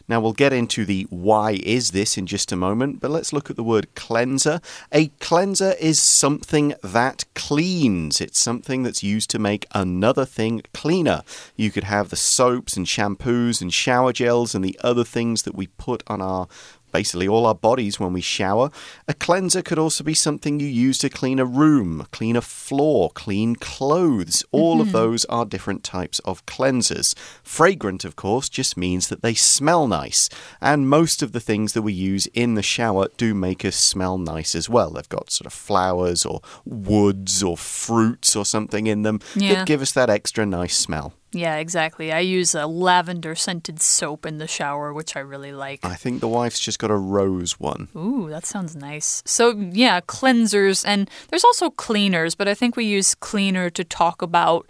Now, 0.08 0.22
we'll 0.22 0.34
get 0.34 0.54
into 0.54 0.86
the 0.86 1.08
why 1.10 1.60
is 1.64 1.90
this 1.90 2.20
in 2.20 2.28
just 2.28 2.52
a 2.52 2.56
moment, 2.56 3.00
but 3.00 3.10
let's 3.10 3.34
look 3.34 3.50
at 3.50 3.56
the 3.56 3.64
word 3.64 3.96
cleanser. 3.96 4.62
A 4.92 5.08
cleanser 5.20 5.74
is 5.80 6.00
something 6.00 6.76
that 6.84 7.26
cleans, 7.34 8.22
it's 8.22 8.38
something 8.38 8.84
that's 8.84 9.02
used 9.02 9.32
to 9.32 9.40
make 9.40 9.66
another 9.74 10.24
thing 10.24 10.62
cleaner. 10.72 11.24
You 11.56 11.72
could 11.72 11.86
have 11.86 12.10
the 12.10 12.16
soaps 12.16 12.78
and 12.78 12.86
shampoos 12.86 13.62
and 13.62 13.74
shower 13.74 14.14
gels 14.14 14.54
and 14.54 14.64
the 14.64 14.80
other 14.84 15.04
things 15.04 15.42
that 15.44 15.56
we 15.56 15.66
put 15.66 16.04
on 16.06 16.22
our 16.22 16.48
basically 16.96 17.28
all 17.28 17.46
our 17.46 17.54
bodies 17.54 18.00
when 18.00 18.14
we 18.14 18.22
shower. 18.22 18.72
A 19.06 19.14
cleanser 19.14 19.62
could 19.62 19.78
also 19.78 20.02
be 20.02 20.14
something 20.14 20.62
you 20.62 20.68
use 20.68 20.98
to 21.00 21.10
clean 21.10 21.40
a 21.40 21.46
room, 21.46 22.08
clean 22.12 22.38
a 22.38 22.42
floor, 22.42 23.10
clean 23.14 23.58
clothes. 23.58 24.46
All 24.54 24.80
of 24.80 24.88
mm-hmm. 24.88 24.98
those 24.98 25.26
are 25.26 25.44
different 25.44 25.84
types 25.84 26.20
of 26.20 26.46
cleansers. 26.46 27.14
Fragrant, 27.44 28.06
of 28.06 28.16
course, 28.16 28.48
just 28.48 28.78
means 28.78 29.10
that 29.10 29.22
they 29.22 29.34
smell 29.34 29.88
nice. 29.88 30.30
And 30.62 30.88
most 30.90 31.22
of 31.22 31.34
the 31.34 31.42
things 31.42 31.74
that 31.74 31.82
we 31.82 31.92
use 31.92 32.28
in 32.28 32.56
the 32.56 32.64
shower 32.64 33.10
do 33.18 33.34
make 33.34 33.66
us 33.66 33.76
smell 33.76 34.18
nice 34.18 34.56
as 34.56 34.70
well. 34.70 34.92
They've 34.92 35.10
got 35.10 35.32
sort 35.32 35.48
of 35.48 35.54
flowers 35.54 36.26
or 36.26 36.40
woods 36.64 37.44
or 37.44 37.58
fruits 37.58 38.38
or 38.38 38.46
something 38.46 38.88
in 38.88 39.02
them 39.02 39.20
Yeah. 39.36 39.56
that 39.56 39.68
give 39.68 39.82
us 39.82 39.92
that 39.92 40.10
extra 40.10 40.46
nice 40.46 40.78
smell. 40.78 41.12
Yeah, 41.36 41.58
exactly. 41.58 42.14
I 42.14 42.20
use 42.20 42.56
a 42.56 42.66
lavender 42.66 43.36
scented 43.36 43.82
soap 43.82 44.26
in 44.26 44.38
the 44.38 44.48
shower, 44.48 44.94
which 44.94 45.16
I 45.18 45.20
really 45.20 45.52
like. 45.52 45.84
I 45.84 45.96
think 45.96 46.22
the 46.22 46.30
wife's 46.30 46.60
just 46.60 46.80
got 46.80 46.90
a 46.90 46.96
rose 46.96 47.60
one. 47.60 47.90
Ooh, 47.96 48.30
that 48.30 48.46
sounds 48.46 48.76
nice. 48.76 49.22
So, 49.26 49.52
yeah, 49.52 50.00
cleansers, 50.00 50.86
and 50.88 51.10
there's 51.30 51.44
also 51.44 51.70
cleaners, 51.70 52.36
but 52.36 52.48
I 52.48 52.54
think 52.54 52.78
we 52.78 52.86
use 52.86 53.14
cleaner 53.16 53.70
to 53.70 53.84
talk 53.84 54.22
about 54.22 54.66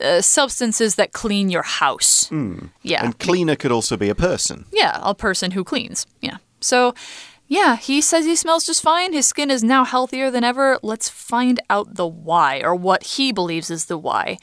uh, 0.00 0.20
substances 0.20 0.94
that 0.94 1.12
clean 1.12 1.50
your 1.50 1.62
house. 1.62 2.30
Yeah. 2.82 3.04
And 3.04 3.18
cleaner 3.18 3.56
could 3.56 3.72
also 3.72 3.96
be 3.96 4.08
a 4.08 4.14
person. 4.14 4.66
Yeah, 4.72 5.00
a 5.02 5.14
person 5.14 5.50
who 5.50 5.64
cleans. 5.64 6.06
Yeah. 6.20 6.36
So, 6.60 6.94
yeah, 7.46 7.76
he 7.76 8.00
says 8.00 8.24
he 8.24 8.36
smells 8.36 8.64
just 8.64 8.82
fine. 8.82 9.12
His 9.12 9.26
skin 9.26 9.50
is 9.50 9.62
now 9.62 9.84
healthier 9.84 10.30
than 10.30 10.44
ever. 10.44 10.78
Let's 10.82 11.08
find 11.08 11.60
out 11.68 11.94
the 11.94 12.06
why, 12.06 12.60
or 12.62 12.74
what 12.74 13.02
he 13.02 13.32
believes 13.32 13.70
is 13.70 13.84
the 13.86 13.98
why. 13.98 14.38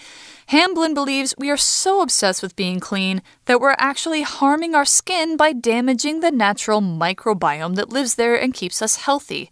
Hamblin 0.51 0.93
believes 0.93 1.33
we 1.37 1.49
are 1.49 1.55
so 1.55 2.01
obsessed 2.01 2.43
with 2.43 2.57
being 2.57 2.81
clean 2.81 3.21
that 3.45 3.61
we're 3.61 3.73
actually 3.77 4.23
harming 4.23 4.75
our 4.75 4.83
skin 4.83 5.37
by 5.37 5.53
damaging 5.53 6.19
the 6.19 6.29
natural 6.29 6.81
microbiome 6.81 7.75
that 7.75 7.87
lives 7.87 8.15
there 8.15 8.35
and 8.35 8.53
keeps 8.53 8.81
us 8.81 8.97
healthy. 8.97 9.49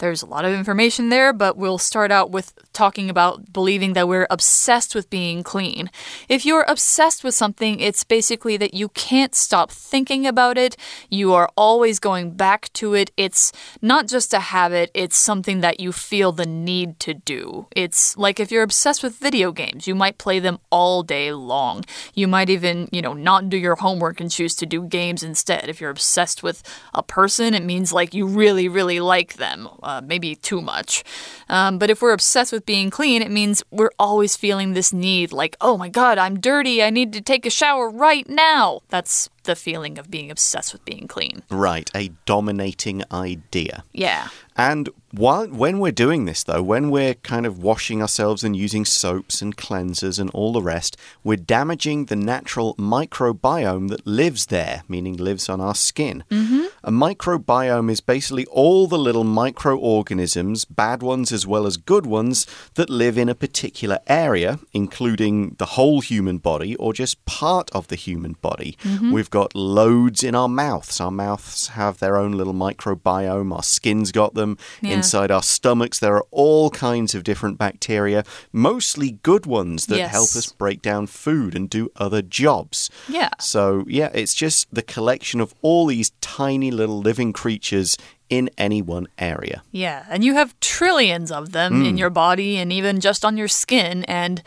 There's 0.00 0.22
a 0.22 0.26
lot 0.26 0.44
of 0.44 0.52
information 0.52 1.10
there, 1.10 1.32
but 1.32 1.56
we'll 1.56 1.78
start 1.78 2.10
out 2.10 2.30
with 2.30 2.54
talking 2.72 3.10
about 3.10 3.52
believing 3.52 3.92
that 3.92 4.08
we're 4.08 4.26
obsessed 4.30 4.94
with 4.94 5.10
being 5.10 5.42
clean. 5.42 5.90
If 6.28 6.46
you're 6.46 6.64
obsessed 6.66 7.22
with 7.22 7.34
something, 7.34 7.80
it's 7.80 8.02
basically 8.02 8.56
that 8.56 8.72
you 8.72 8.88
can't 8.88 9.34
stop 9.34 9.70
thinking 9.70 10.26
about 10.26 10.56
it. 10.56 10.76
You 11.10 11.34
are 11.34 11.50
always 11.54 11.98
going 11.98 12.32
back 12.32 12.72
to 12.74 12.94
it. 12.94 13.10
It's 13.18 13.52
not 13.82 14.08
just 14.08 14.32
a 14.32 14.40
habit, 14.40 14.90
it's 14.94 15.18
something 15.18 15.60
that 15.60 15.80
you 15.80 15.92
feel 15.92 16.32
the 16.32 16.46
need 16.46 16.98
to 17.00 17.12
do. 17.12 17.66
It's 17.76 18.16
like 18.16 18.40
if 18.40 18.50
you're 18.50 18.62
obsessed 18.62 19.02
with 19.02 19.16
video 19.16 19.52
games, 19.52 19.86
you 19.86 19.94
might 19.94 20.16
play 20.16 20.38
them 20.38 20.58
all 20.70 21.02
day 21.02 21.32
long. 21.32 21.84
You 22.14 22.26
might 22.26 22.48
even, 22.48 22.88
you 22.90 23.02
know, 23.02 23.12
not 23.12 23.50
do 23.50 23.58
your 23.58 23.76
homework 23.76 24.18
and 24.20 24.30
choose 24.30 24.54
to 24.56 24.66
do 24.66 24.84
games 24.84 25.22
instead. 25.22 25.68
If 25.68 25.80
you're 25.80 25.90
obsessed 25.90 26.42
with 26.42 26.62
a 26.94 27.02
person, 27.02 27.52
it 27.52 27.64
means 27.64 27.92
like 27.92 28.14
you 28.14 28.26
really, 28.26 28.66
really 28.66 29.00
like 29.00 29.34
them 29.34 29.68
uh, 29.90 30.00
maybe 30.00 30.36
too 30.36 30.60
much. 30.60 31.02
Um, 31.48 31.78
but 31.78 31.90
if 31.90 32.00
we're 32.00 32.12
obsessed 32.12 32.52
with 32.52 32.64
being 32.64 32.90
clean, 32.90 33.22
it 33.22 33.30
means 33.30 33.62
we're 33.70 33.90
always 33.98 34.36
feeling 34.36 34.72
this 34.72 34.92
need 34.92 35.32
like, 35.32 35.56
oh 35.60 35.76
my 35.76 35.88
god, 35.88 36.18
I'm 36.18 36.38
dirty, 36.40 36.82
I 36.82 36.90
need 36.90 37.12
to 37.14 37.20
take 37.20 37.44
a 37.46 37.50
shower 37.50 37.90
right 37.90 38.28
now. 38.28 38.80
That's 38.88 39.28
the 39.50 39.56
feeling 39.56 39.98
of 39.98 40.08
being 40.10 40.30
obsessed 40.30 40.72
with 40.72 40.84
being 40.84 41.08
clean. 41.08 41.42
Right, 41.50 41.90
a 41.92 42.12
dominating 42.24 43.02
idea. 43.10 43.82
Yeah. 43.92 44.28
And 44.56 44.90
while, 45.12 45.48
when 45.48 45.80
we're 45.80 45.90
doing 45.90 46.26
this, 46.26 46.44
though, 46.44 46.62
when 46.62 46.90
we're 46.90 47.14
kind 47.14 47.46
of 47.46 47.62
washing 47.62 48.02
ourselves 48.02 48.44
and 48.44 48.54
using 48.54 48.84
soaps 48.84 49.40
and 49.42 49.56
cleansers 49.56 50.20
and 50.20 50.30
all 50.30 50.52
the 50.52 50.62
rest, 50.62 50.96
we're 51.24 51.36
damaging 51.36 52.04
the 52.04 52.14
natural 52.14 52.74
microbiome 52.76 53.88
that 53.88 54.06
lives 54.06 54.46
there, 54.46 54.82
meaning 54.86 55.16
lives 55.16 55.48
on 55.48 55.60
our 55.60 55.74
skin. 55.74 56.24
Mm-hmm. 56.30 56.66
A 56.84 56.90
microbiome 56.92 57.90
is 57.90 58.00
basically 58.02 58.44
all 58.46 58.86
the 58.86 58.98
little 58.98 59.24
microorganisms, 59.24 60.64
bad 60.66 61.02
ones 61.02 61.32
as 61.32 61.46
well 61.46 61.66
as 61.66 61.76
good 61.76 62.04
ones, 62.04 62.46
that 62.74 62.90
live 62.90 63.16
in 63.16 63.30
a 63.30 63.34
particular 63.34 63.98
area, 64.06 64.60
including 64.72 65.56
the 65.58 65.70
whole 65.76 66.02
human 66.02 66.36
body 66.38 66.76
or 66.76 66.92
just 66.92 67.24
part 67.24 67.70
of 67.72 67.88
the 67.88 67.96
human 67.96 68.34
body. 68.42 68.76
Mm-hmm. 68.84 69.10
We've 69.10 69.30
got 69.30 69.39
loads 69.54 70.22
in 70.22 70.34
our 70.34 70.48
mouths. 70.48 71.00
Our 71.00 71.10
mouths 71.10 71.68
have 71.68 71.98
their 71.98 72.16
own 72.16 72.32
little 72.32 72.54
microbiome, 72.54 73.54
our 73.54 73.62
skin's 73.62 74.12
got 74.12 74.34
them. 74.34 74.58
Yeah. 74.80 74.94
Inside 74.94 75.30
our 75.30 75.42
stomachs, 75.42 75.98
there 75.98 76.14
are 76.16 76.26
all 76.30 76.70
kinds 76.70 77.14
of 77.14 77.24
different 77.24 77.58
bacteria, 77.58 78.24
mostly 78.52 79.12
good 79.22 79.46
ones 79.46 79.86
that 79.86 79.98
Yes. 79.98 80.10
help 80.10 80.36
us 80.36 80.52
break 80.52 80.82
down 80.82 81.06
food 81.06 81.54
and 81.54 81.68
do 81.68 81.90
other 81.96 82.22
jobs. 82.22 82.90
Yeah. 83.08 83.30
So, 83.38 83.84
yeah, 83.88 84.10
it's 84.14 84.34
just 84.34 84.66
the 84.72 84.82
collection 84.82 85.40
of 85.40 85.54
all 85.62 85.86
these 85.86 86.12
tiny 86.20 86.70
little 86.70 87.00
living 87.00 87.32
creatures 87.32 87.96
in 88.30 88.48
any 88.56 88.80
one 88.80 89.08
area. 89.18 89.62
Yeah, 89.72 90.06
and 90.08 90.24
you 90.24 90.34
have 90.34 90.58
trillions 90.60 91.32
of 91.32 91.50
them 91.50 91.84
in 91.84 91.90
hmm. 91.90 91.96
your 91.96 92.10
body 92.10 92.56
and 92.56 92.72
even 92.72 93.00
just 93.00 93.24
on 93.24 93.36
your 93.36 93.48
skin, 93.48 94.04
and 94.04 94.40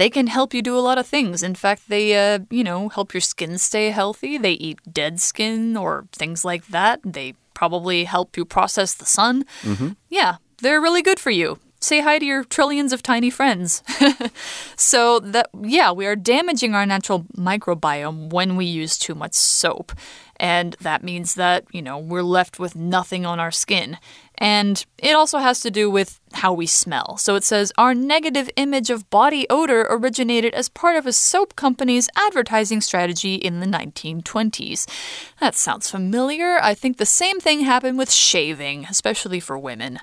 they 0.00 0.08
can 0.08 0.28
help 0.28 0.54
you 0.54 0.62
do 0.62 0.78
a 0.78 0.80
lot 0.80 0.96
of 0.96 1.06
things. 1.06 1.42
In 1.42 1.54
fact, 1.54 1.90
they, 1.90 2.16
uh, 2.16 2.38
you 2.48 2.64
know, 2.64 2.88
help 2.88 3.12
your 3.12 3.20
skin 3.20 3.58
stay 3.58 3.90
healthy. 3.90 4.38
They 4.38 4.52
eat 4.52 4.78
dead 4.90 5.20
skin 5.20 5.76
or 5.76 6.06
things 6.10 6.42
like 6.42 6.68
that. 6.68 7.00
They 7.04 7.34
probably 7.52 8.04
help 8.04 8.34
you 8.34 8.46
process 8.46 8.94
the 8.94 9.04
sun. 9.04 9.44
Yeah, 10.08 10.36
they're 10.62 10.80
really 10.80 11.02
good 11.02 11.20
for 11.20 11.30
you. 11.30 11.58
Say 11.80 12.00
hi 12.00 12.18
to 12.18 12.24
your 12.24 12.44
trillions 12.44 12.94
of 12.94 13.02
tiny 13.02 13.28
friends. 13.28 13.82
so 14.76 15.20
that 15.20 15.50
yeah, 15.62 15.92
we 15.92 16.06
are 16.06 16.16
damaging 16.16 16.74
our 16.74 16.86
natural 16.86 17.26
microbiome 17.36 18.30
when 18.32 18.56
we 18.56 18.64
use 18.64 18.96
too 18.96 19.14
much 19.14 19.34
soap. 19.34 19.92
And 20.40 20.74
that 20.80 21.04
means 21.04 21.34
that, 21.34 21.66
you 21.70 21.82
know, 21.82 21.98
we're 21.98 22.22
left 22.22 22.58
with 22.58 22.74
nothing 22.74 23.26
on 23.26 23.38
our 23.38 23.50
skin. 23.50 23.98
And 24.38 24.82
it 24.96 25.12
also 25.12 25.36
has 25.36 25.60
to 25.60 25.70
do 25.70 25.90
with 25.90 26.18
how 26.32 26.54
we 26.54 26.66
smell. 26.66 27.18
So 27.18 27.34
it 27.34 27.44
says 27.44 27.74
our 27.76 27.94
negative 27.94 28.48
image 28.56 28.88
of 28.88 29.10
body 29.10 29.46
odor 29.50 29.86
originated 29.90 30.54
as 30.54 30.70
part 30.70 30.96
of 30.96 31.06
a 31.06 31.12
soap 31.12 31.56
company's 31.56 32.08
advertising 32.16 32.80
strategy 32.80 33.34
in 33.34 33.60
the 33.60 33.66
1920s. 33.66 34.88
That 35.40 35.54
sounds 35.54 35.90
familiar. 35.90 36.58
I 36.62 36.72
think 36.72 36.96
the 36.96 37.04
same 37.04 37.38
thing 37.38 37.60
happened 37.60 37.98
with 37.98 38.10
shaving, 38.10 38.86
especially 38.88 39.40
for 39.40 39.58
women. 39.58 39.98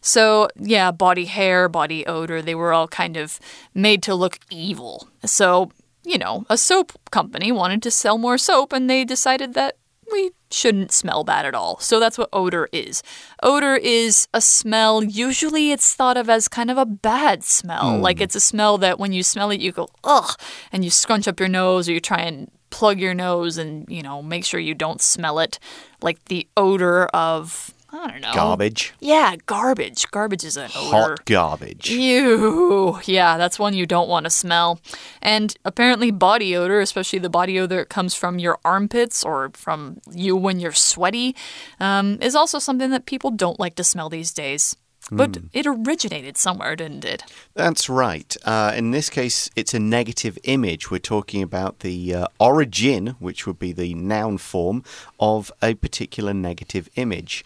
So, 0.00 0.48
yeah, 0.56 0.90
body 0.90 1.26
hair, 1.26 1.68
body 1.68 2.06
odor, 2.06 2.40
they 2.40 2.54
were 2.54 2.72
all 2.72 2.88
kind 2.88 3.18
of 3.18 3.38
made 3.74 4.02
to 4.04 4.14
look 4.14 4.38
evil. 4.48 5.08
So, 5.26 5.70
you 6.02 6.16
know, 6.16 6.46
a 6.48 6.56
soap 6.56 6.92
company 7.10 7.52
wanted 7.52 7.82
to 7.82 7.90
sell 7.90 8.16
more 8.16 8.38
soap 8.38 8.72
and 8.72 8.88
they 8.88 9.04
decided 9.04 9.52
that 9.52 9.76
we 10.12 10.30
shouldn't 10.50 10.92
smell 10.92 11.24
bad 11.24 11.46
at 11.46 11.54
all. 11.54 11.78
So 11.80 11.98
that's 11.98 12.18
what 12.18 12.28
odor 12.32 12.68
is. 12.72 13.02
Odor 13.42 13.76
is 13.76 14.28
a 14.34 14.40
smell, 14.40 15.02
usually 15.02 15.72
it's 15.72 15.94
thought 15.94 16.16
of 16.16 16.28
as 16.28 16.46
kind 16.48 16.70
of 16.70 16.78
a 16.78 16.86
bad 16.86 17.42
smell. 17.42 17.96
Hmm. 17.96 18.02
Like 18.02 18.20
it's 18.20 18.36
a 18.36 18.40
smell 18.40 18.78
that 18.78 18.98
when 18.98 19.12
you 19.12 19.22
smell 19.22 19.50
it, 19.50 19.60
you 19.60 19.72
go, 19.72 19.88
ugh, 20.04 20.38
and 20.70 20.84
you 20.84 20.90
scrunch 20.90 21.26
up 21.26 21.40
your 21.40 21.48
nose 21.48 21.88
or 21.88 21.92
you 21.92 22.00
try 22.00 22.20
and 22.20 22.50
plug 22.70 22.98
your 22.98 23.14
nose 23.14 23.58
and, 23.58 23.86
you 23.88 24.02
know, 24.02 24.22
make 24.22 24.44
sure 24.44 24.60
you 24.60 24.74
don't 24.74 25.00
smell 25.00 25.38
it. 25.38 25.58
Like 26.00 26.24
the 26.26 26.46
odor 26.56 27.06
of, 27.06 27.72
I 27.92 28.10
don't 28.10 28.20
know. 28.22 28.32
Garbage. 28.32 28.94
Yeah, 29.00 29.36
garbage. 29.46 30.10
Garbage 30.10 30.44
is 30.44 30.56
an 30.56 30.70
odor. 30.74 30.96
Hot 30.96 31.24
garbage. 31.26 31.90
Ew. 31.90 32.98
Yeah, 33.04 33.36
that's 33.36 33.58
one 33.58 33.74
you 33.74 33.86
don't 33.86 34.08
want 34.08 34.24
to 34.24 34.30
smell. 34.30 34.80
And 35.20 35.54
apparently, 35.64 36.10
body 36.10 36.56
odor, 36.56 36.80
especially 36.80 37.18
the 37.18 37.28
body 37.28 37.58
odor 37.60 37.76
that 37.76 37.90
comes 37.90 38.14
from 38.14 38.38
your 38.38 38.58
armpits 38.64 39.22
or 39.22 39.50
from 39.54 40.00
you 40.10 40.36
when 40.36 40.58
you're 40.58 40.72
sweaty, 40.72 41.36
um, 41.80 42.18
is 42.22 42.34
also 42.34 42.58
something 42.58 42.90
that 42.90 43.04
people 43.04 43.30
don't 43.30 43.60
like 43.60 43.74
to 43.74 43.84
smell 43.84 44.08
these 44.08 44.32
days. 44.32 44.76
But 45.10 45.36
it 45.52 45.66
originated 45.66 46.38
somewhere, 46.38 46.76
didn't 46.76 47.04
it? 47.04 47.24
That's 47.54 47.88
right. 47.90 48.34
Uh, 48.44 48.72
in 48.74 48.92
this 48.92 49.10
case, 49.10 49.50
it's 49.56 49.74
a 49.74 49.78
negative 49.78 50.38
image. 50.44 50.90
We're 50.90 50.98
talking 51.00 51.42
about 51.42 51.80
the 51.80 52.14
uh, 52.14 52.26
origin, 52.38 53.08
which 53.18 53.46
would 53.46 53.58
be 53.58 53.72
the 53.72 53.94
noun 53.94 54.38
form, 54.38 54.84
of 55.18 55.52
a 55.60 55.74
particular 55.74 56.32
negative 56.32 56.88
image. 56.94 57.44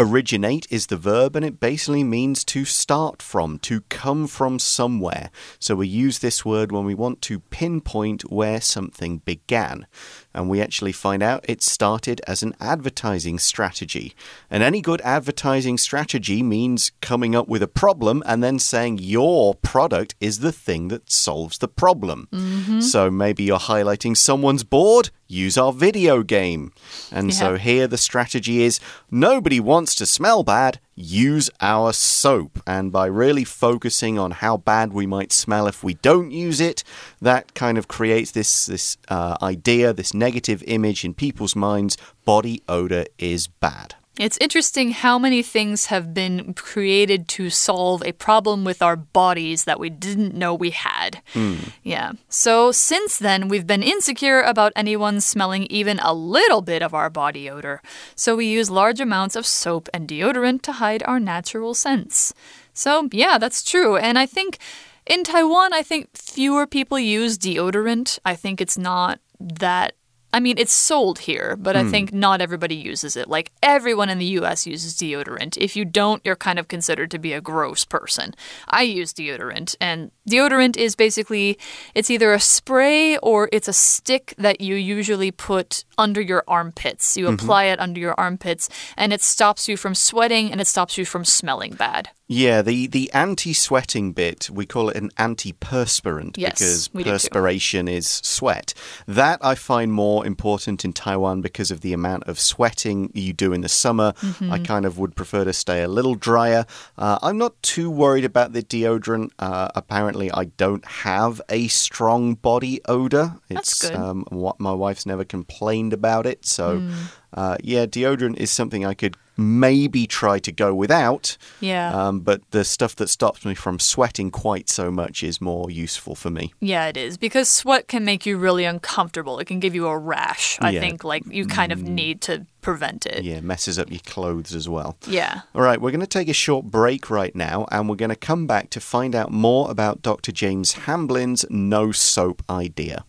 Originate 0.00 0.64
is 0.70 0.86
the 0.86 0.96
verb, 0.96 1.34
and 1.34 1.44
it 1.44 1.58
basically 1.58 2.04
means 2.04 2.44
to 2.44 2.64
start 2.64 3.20
from, 3.20 3.58
to 3.58 3.80
come 3.88 4.28
from 4.28 4.60
somewhere. 4.60 5.28
So 5.58 5.74
we 5.74 5.88
use 5.88 6.20
this 6.20 6.44
word 6.44 6.70
when 6.70 6.84
we 6.84 6.94
want 6.94 7.20
to 7.22 7.40
pinpoint 7.40 8.30
where 8.30 8.60
something 8.60 9.18
began. 9.18 9.88
And 10.34 10.48
we 10.48 10.60
actually 10.60 10.92
find 10.92 11.22
out 11.22 11.44
it 11.48 11.62
started 11.62 12.20
as 12.26 12.42
an 12.42 12.54
advertising 12.60 13.38
strategy. 13.38 14.14
And 14.50 14.62
any 14.62 14.80
good 14.80 15.00
advertising 15.00 15.78
strategy 15.78 16.42
means 16.42 16.92
coming 17.00 17.34
up 17.34 17.48
with 17.48 17.62
a 17.62 17.68
problem 17.68 18.22
and 18.26 18.42
then 18.42 18.58
saying 18.58 18.98
your 18.98 19.54
product 19.54 20.14
is 20.20 20.40
the 20.40 20.52
thing 20.52 20.88
that 20.88 21.10
solves 21.10 21.58
the 21.58 21.68
problem. 21.68 22.28
Mm 22.32 22.62
-hmm. 22.64 22.82
So 22.82 23.10
maybe 23.10 23.42
you're 23.42 23.68
highlighting 23.74 24.16
someone's 24.16 24.64
bored 24.64 25.10
use 25.28 25.58
our 25.58 25.72
video 25.72 26.22
game. 26.22 26.72
And 27.12 27.30
yeah. 27.30 27.38
so 27.38 27.56
here 27.56 27.86
the 27.86 27.98
strategy 27.98 28.62
is 28.62 28.80
nobody 29.10 29.60
wants 29.60 29.94
to 29.96 30.06
smell 30.06 30.42
bad, 30.42 30.80
use 30.98 31.48
our 31.60 31.92
soap. 31.92 32.60
And 32.66 32.90
by 32.90 33.06
really 33.06 33.44
focusing 33.44 34.18
on 34.18 34.32
how 34.32 34.56
bad 34.56 34.92
we 34.92 35.06
might 35.06 35.32
smell 35.32 35.66
if 35.66 35.84
we 35.84 35.94
don't 35.94 36.30
use 36.30 36.60
it, 36.60 36.82
that 37.20 37.54
kind 37.54 37.78
of 37.78 37.88
creates 37.88 38.32
this, 38.32 38.66
this 38.66 38.96
uh, 39.08 39.36
idea, 39.40 39.92
this 39.92 40.12
negative 40.12 40.62
image 40.66 41.04
in 41.04 41.14
people's 41.14 41.54
minds 41.54 41.96
body 42.24 42.62
odor 42.68 43.06
is 43.18 43.46
bad. 43.46 43.94
It's 44.18 44.38
interesting 44.40 44.90
how 44.90 45.18
many 45.18 45.42
things 45.42 45.86
have 45.86 46.12
been 46.12 46.54
created 46.54 47.28
to 47.28 47.50
solve 47.50 48.02
a 48.04 48.12
problem 48.12 48.64
with 48.64 48.82
our 48.82 48.96
bodies 48.96 49.64
that 49.64 49.78
we 49.78 49.90
didn't 49.90 50.34
know 50.34 50.54
we 50.54 50.70
had. 50.70 51.22
Mm. 51.34 51.70
Yeah. 51.84 52.12
So 52.28 52.72
since 52.72 53.18
then, 53.18 53.48
we've 53.48 53.66
been 53.66 53.82
insecure 53.82 54.40
about 54.40 54.72
anyone 54.74 55.20
smelling 55.20 55.64
even 55.70 56.00
a 56.00 56.12
little 56.12 56.62
bit 56.62 56.82
of 56.82 56.94
our 56.94 57.10
body 57.10 57.48
odor. 57.48 57.80
So 58.16 58.36
we 58.36 58.46
use 58.46 58.70
large 58.70 59.00
amounts 59.00 59.36
of 59.36 59.46
soap 59.46 59.88
and 59.94 60.08
deodorant 60.08 60.62
to 60.62 60.72
hide 60.72 61.02
our 61.04 61.20
natural 61.20 61.74
scents. 61.74 62.34
So, 62.74 63.08
yeah, 63.12 63.38
that's 63.38 63.62
true. 63.62 63.96
And 63.96 64.18
I 64.18 64.26
think 64.26 64.58
in 65.06 65.24
Taiwan, 65.24 65.72
I 65.72 65.82
think 65.82 66.16
fewer 66.16 66.66
people 66.66 66.98
use 66.98 67.38
deodorant. 67.38 68.18
I 68.24 68.34
think 68.34 68.60
it's 68.60 68.78
not 68.78 69.20
that 69.40 69.94
I 70.32 70.40
mean, 70.40 70.58
it's 70.58 70.72
sold 70.72 71.20
here, 71.20 71.56
but 71.56 71.74
I 71.74 71.84
hmm. 71.84 71.90
think 71.90 72.12
not 72.12 72.40
everybody 72.40 72.74
uses 72.74 73.16
it. 73.16 73.28
Like 73.28 73.50
everyone 73.62 74.10
in 74.10 74.18
the 74.18 74.26
US 74.40 74.66
uses 74.66 74.94
deodorant. 74.94 75.56
If 75.56 75.74
you 75.74 75.84
don't, 75.84 76.20
you're 76.24 76.36
kind 76.36 76.58
of 76.58 76.68
considered 76.68 77.10
to 77.12 77.18
be 77.18 77.32
a 77.32 77.40
gross 77.40 77.84
person. 77.84 78.34
I 78.68 78.82
use 78.82 79.14
deodorant, 79.14 79.74
and 79.80 80.10
deodorant 80.28 80.76
is 80.76 80.94
basically 80.94 81.58
it's 81.94 82.10
either 82.10 82.32
a 82.32 82.40
spray 82.40 83.16
or 83.18 83.48
it's 83.52 83.68
a 83.68 83.72
stick 83.72 84.34
that 84.36 84.60
you 84.60 84.74
usually 84.74 85.30
put 85.30 85.84
under 85.96 86.20
your 86.20 86.44
armpits. 86.46 87.16
You 87.16 87.26
mm 87.26 87.30
-hmm. 87.30 87.42
apply 87.42 87.64
it 87.72 87.80
under 87.80 88.00
your 88.00 88.14
armpits, 88.20 88.68
and 88.96 89.12
it 89.12 89.22
stops 89.22 89.68
you 89.68 89.76
from 89.76 89.94
sweating 89.94 90.52
and 90.52 90.60
it 90.60 90.66
stops 90.66 90.98
you 90.98 91.06
from 91.06 91.24
smelling 91.24 91.74
bad. 91.74 92.10
Yeah, 92.30 92.60
the, 92.60 92.86
the 92.86 93.10
anti 93.14 93.54
sweating 93.54 94.12
bit, 94.12 94.50
we 94.50 94.66
call 94.66 94.90
it 94.90 94.96
an 94.96 95.10
antiperspirant 95.16 96.36
yes, 96.36 96.88
because 96.88 96.88
perspiration 96.92 97.88
is 97.88 98.06
sweat. 98.06 98.74
That 99.06 99.38
I 99.42 99.54
find 99.54 99.90
more 99.90 100.26
important 100.26 100.84
in 100.84 100.92
Taiwan 100.92 101.40
because 101.40 101.70
of 101.70 101.80
the 101.80 101.94
amount 101.94 102.24
of 102.24 102.38
sweating 102.38 103.10
you 103.14 103.32
do 103.32 103.54
in 103.54 103.62
the 103.62 103.68
summer. 103.68 104.12
Mm 104.20 104.34
-hmm. 104.38 104.52
I 104.52 104.58
kind 104.58 104.84
of 104.84 104.98
would 104.98 105.14
prefer 105.14 105.44
to 105.44 105.52
stay 105.52 105.82
a 105.82 105.88
little 105.88 106.16
drier. 106.16 106.66
Uh, 106.98 107.18
I'm 107.22 107.38
not 107.38 107.54
too 107.62 107.90
worried 107.90 108.26
about 108.36 108.52
the 108.52 108.62
deodorant. 108.62 109.32
Uh, 109.38 109.68
apparently, 109.74 110.26
I 110.26 110.50
don't 110.56 110.84
have 110.84 111.40
a 111.48 111.68
strong 111.68 112.36
body 112.40 112.80
odor. 112.84 113.40
It's 113.48 113.78
That's 113.78 113.88
good. 113.88 114.00
Um, 114.00 114.24
what 114.30 114.60
my 114.60 114.74
wife's 114.74 115.06
never 115.06 115.24
complained 115.24 115.92
about 115.94 116.26
it. 116.26 116.46
So, 116.46 116.64
mm. 116.64 116.90
Uh, 117.32 117.56
yeah, 117.62 117.86
deodorant 117.86 118.38
is 118.38 118.50
something 118.50 118.84
I 118.84 118.94
could 118.94 119.16
maybe 119.38 120.06
try 120.06 120.38
to 120.40 120.52
go 120.52 120.74
without. 120.74 121.36
Yeah. 121.60 121.94
Um, 121.94 122.20
but 122.20 122.42
the 122.50 122.64
stuff 122.64 122.96
that 122.96 123.08
stops 123.08 123.44
me 123.44 123.54
from 123.54 123.78
sweating 123.78 124.30
quite 124.30 124.68
so 124.68 124.90
much 124.90 125.22
is 125.22 125.40
more 125.40 125.70
useful 125.70 126.14
for 126.14 126.28
me. 126.28 126.52
Yeah, 126.60 126.88
it 126.88 126.96
is 126.96 127.16
because 127.16 127.48
sweat 127.48 127.86
can 127.86 128.04
make 128.04 128.26
you 128.26 128.36
really 128.36 128.64
uncomfortable. 128.64 129.38
It 129.38 129.46
can 129.46 129.60
give 129.60 129.74
you 129.74 129.86
a 129.86 129.96
rash. 129.96 130.58
I 130.60 130.70
yeah. 130.70 130.80
think 130.80 131.04
like 131.04 131.24
you 131.26 131.46
kind 131.46 131.70
of 131.70 131.78
mm. 131.78 131.88
need 131.88 132.20
to 132.22 132.46
prevent 132.60 133.06
it. 133.06 133.22
Yeah, 133.22 133.40
messes 133.40 133.78
up 133.78 133.90
your 133.90 134.00
clothes 134.00 134.54
as 134.54 134.68
well. 134.68 134.96
Yeah. 135.06 135.42
All 135.54 135.62
right, 135.62 135.80
we're 135.80 135.92
going 135.92 136.00
to 136.00 136.06
take 136.06 136.28
a 136.28 136.34
short 136.34 136.66
break 136.66 137.08
right 137.08 137.34
now 137.34 137.66
and 137.70 137.88
we're 137.88 137.96
going 137.96 138.08
to 138.10 138.16
come 138.16 138.46
back 138.46 138.70
to 138.70 138.80
find 138.80 139.14
out 139.14 139.30
more 139.30 139.70
about 139.70 140.02
Dr. 140.02 140.32
James 140.32 140.72
Hamblin's 140.72 141.44
no 141.48 141.92
soap 141.92 142.42
idea. 142.50 143.04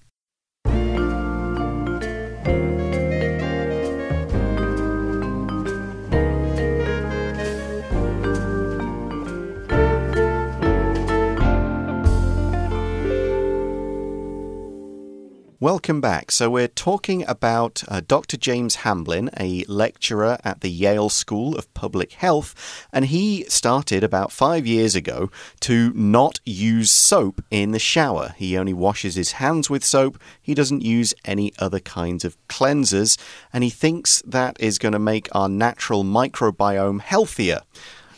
Welcome 15.62 16.00
back. 16.00 16.32
So, 16.32 16.50
we're 16.50 16.70
talking 16.70 17.28
about 17.28 17.84
uh, 17.89 18.00
Dr. 18.08 18.38
James 18.38 18.75
Hamblin, 18.75 19.30
a 19.38 19.66
lecturer 19.68 20.38
at 20.42 20.62
the 20.62 20.70
Yale 20.70 21.10
School 21.10 21.58
of 21.58 21.74
Public 21.74 22.13
Health, 22.13 22.88
and 22.94 23.08
he 23.08 23.44
started 23.50 24.01
about 24.01 24.32
five 24.32 24.66
years 24.66 24.96
ago 24.96 25.30
to 25.60 25.92
not 25.92 26.39
use 26.46 26.94
soap 26.94 27.44
in 27.51 27.72
the 27.72 27.78
shower. 27.78 28.36
He 28.38 28.58
only 28.58 28.72
washes 28.72 29.16
his 29.16 29.34
hands 29.34 29.70
with 29.70 29.84
soap, 29.84 30.17
he 30.41 30.54
doesn't 30.54 30.82
use 30.82 31.13
any 31.26 31.52
other 31.60 31.82
kinds 31.82 32.24
of 32.24 32.38
cleansers, 32.48 33.19
and 33.52 33.62
he 33.62 33.69
thinks 33.69 34.24
that 34.26 34.56
is 34.62 34.78
going 34.78 34.93
to 34.93 34.98
make 34.98 35.28
our 35.34 35.50
natural 35.50 36.06
microbiome 36.06 37.02
healthier. 37.02 37.63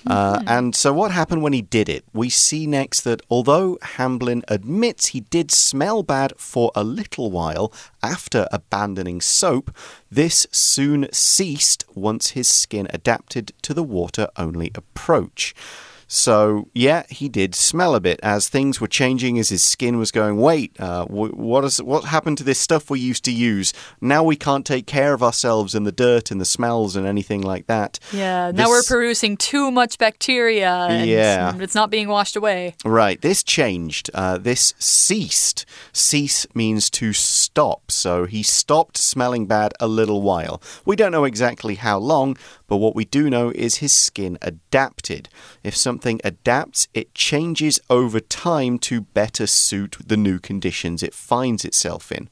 Uh, 0.07 0.37
mm-hmm. 0.37 0.47
and 0.47 0.75
so, 0.75 0.91
what 0.93 1.11
happened 1.11 1.43
when 1.43 1.53
he 1.53 1.61
did 1.61 1.87
it? 1.87 2.03
We 2.13 2.29
see 2.29 2.65
next 2.65 3.01
that 3.01 3.21
although 3.29 3.77
Hamblin 3.81 4.43
admits 4.47 5.07
he 5.07 5.21
did 5.21 5.51
smell 5.51 6.03
bad 6.03 6.33
for 6.37 6.71
a 6.75 6.83
little 6.83 7.29
while 7.29 7.71
after 8.01 8.47
abandoning 8.51 9.21
soap, 9.21 9.75
this 10.09 10.47
soon 10.51 11.07
ceased 11.11 11.85
once 11.93 12.31
his 12.31 12.49
skin 12.49 12.87
adapted 12.91 13.53
to 13.61 13.73
the 13.73 13.83
water 13.83 14.29
only 14.37 14.71
approach. 14.75 15.53
So, 16.13 16.67
yeah, 16.73 17.03
he 17.07 17.29
did 17.29 17.55
smell 17.55 17.95
a 17.95 18.01
bit 18.01 18.19
as 18.21 18.49
things 18.49 18.81
were 18.81 18.89
changing, 18.89 19.39
as 19.39 19.47
his 19.47 19.63
skin 19.63 19.97
was 19.97 20.11
going, 20.11 20.35
wait, 20.35 20.77
uh, 20.77 21.05
what, 21.05 21.63
is, 21.63 21.81
what 21.81 22.03
happened 22.03 22.37
to 22.39 22.43
this 22.43 22.59
stuff 22.59 22.89
we 22.89 22.99
used 22.99 23.23
to 23.23 23.31
use? 23.31 23.71
Now 24.01 24.21
we 24.21 24.35
can't 24.35 24.65
take 24.65 24.85
care 24.87 25.13
of 25.13 25.23
ourselves 25.23 25.73
and 25.73 25.87
the 25.87 25.91
dirt 25.93 26.29
and 26.29 26.41
the 26.41 26.45
smells 26.45 26.97
and 26.97 27.07
anything 27.07 27.39
like 27.39 27.67
that. 27.67 27.97
Yeah, 28.11 28.51
this, 28.51 28.57
now 28.57 28.67
we're 28.67 28.83
producing 28.83 29.37
too 29.37 29.71
much 29.71 29.97
bacteria 29.97 30.69
and 30.89 31.09
yeah. 31.09 31.55
it's 31.57 31.75
not 31.75 31.89
being 31.89 32.09
washed 32.09 32.35
away. 32.35 32.75
Right, 32.83 33.21
this 33.21 33.41
changed. 33.41 34.09
Uh, 34.13 34.37
this 34.37 34.73
ceased. 34.79 35.65
Cease 35.93 36.45
means 36.53 36.89
to 36.89 37.13
stop. 37.13 37.89
So 37.89 38.25
he 38.25 38.43
stopped 38.43 38.97
smelling 38.97 39.45
bad 39.45 39.73
a 39.79 39.87
little 39.87 40.21
while. 40.21 40.61
We 40.83 40.97
don't 40.97 41.13
know 41.13 41.23
exactly 41.23 41.75
how 41.75 41.99
long, 41.99 42.35
but 42.71 42.77
what 42.77 42.95
we 42.95 43.03
do 43.03 43.29
know 43.29 43.51
is 43.53 43.79
his 43.79 43.91
skin 43.91 44.37
adapted. 44.41 45.27
If 45.61 45.75
something 45.75 46.21
adapts, 46.23 46.87
it 46.93 47.13
changes 47.13 47.81
over 47.89 48.21
time 48.21 48.79
to 48.79 49.01
better 49.01 49.45
suit 49.45 49.97
the 50.07 50.15
new 50.15 50.39
conditions 50.39 51.03
it 51.03 51.13
finds 51.13 51.65
itself 51.65 52.13
in. 52.13 52.29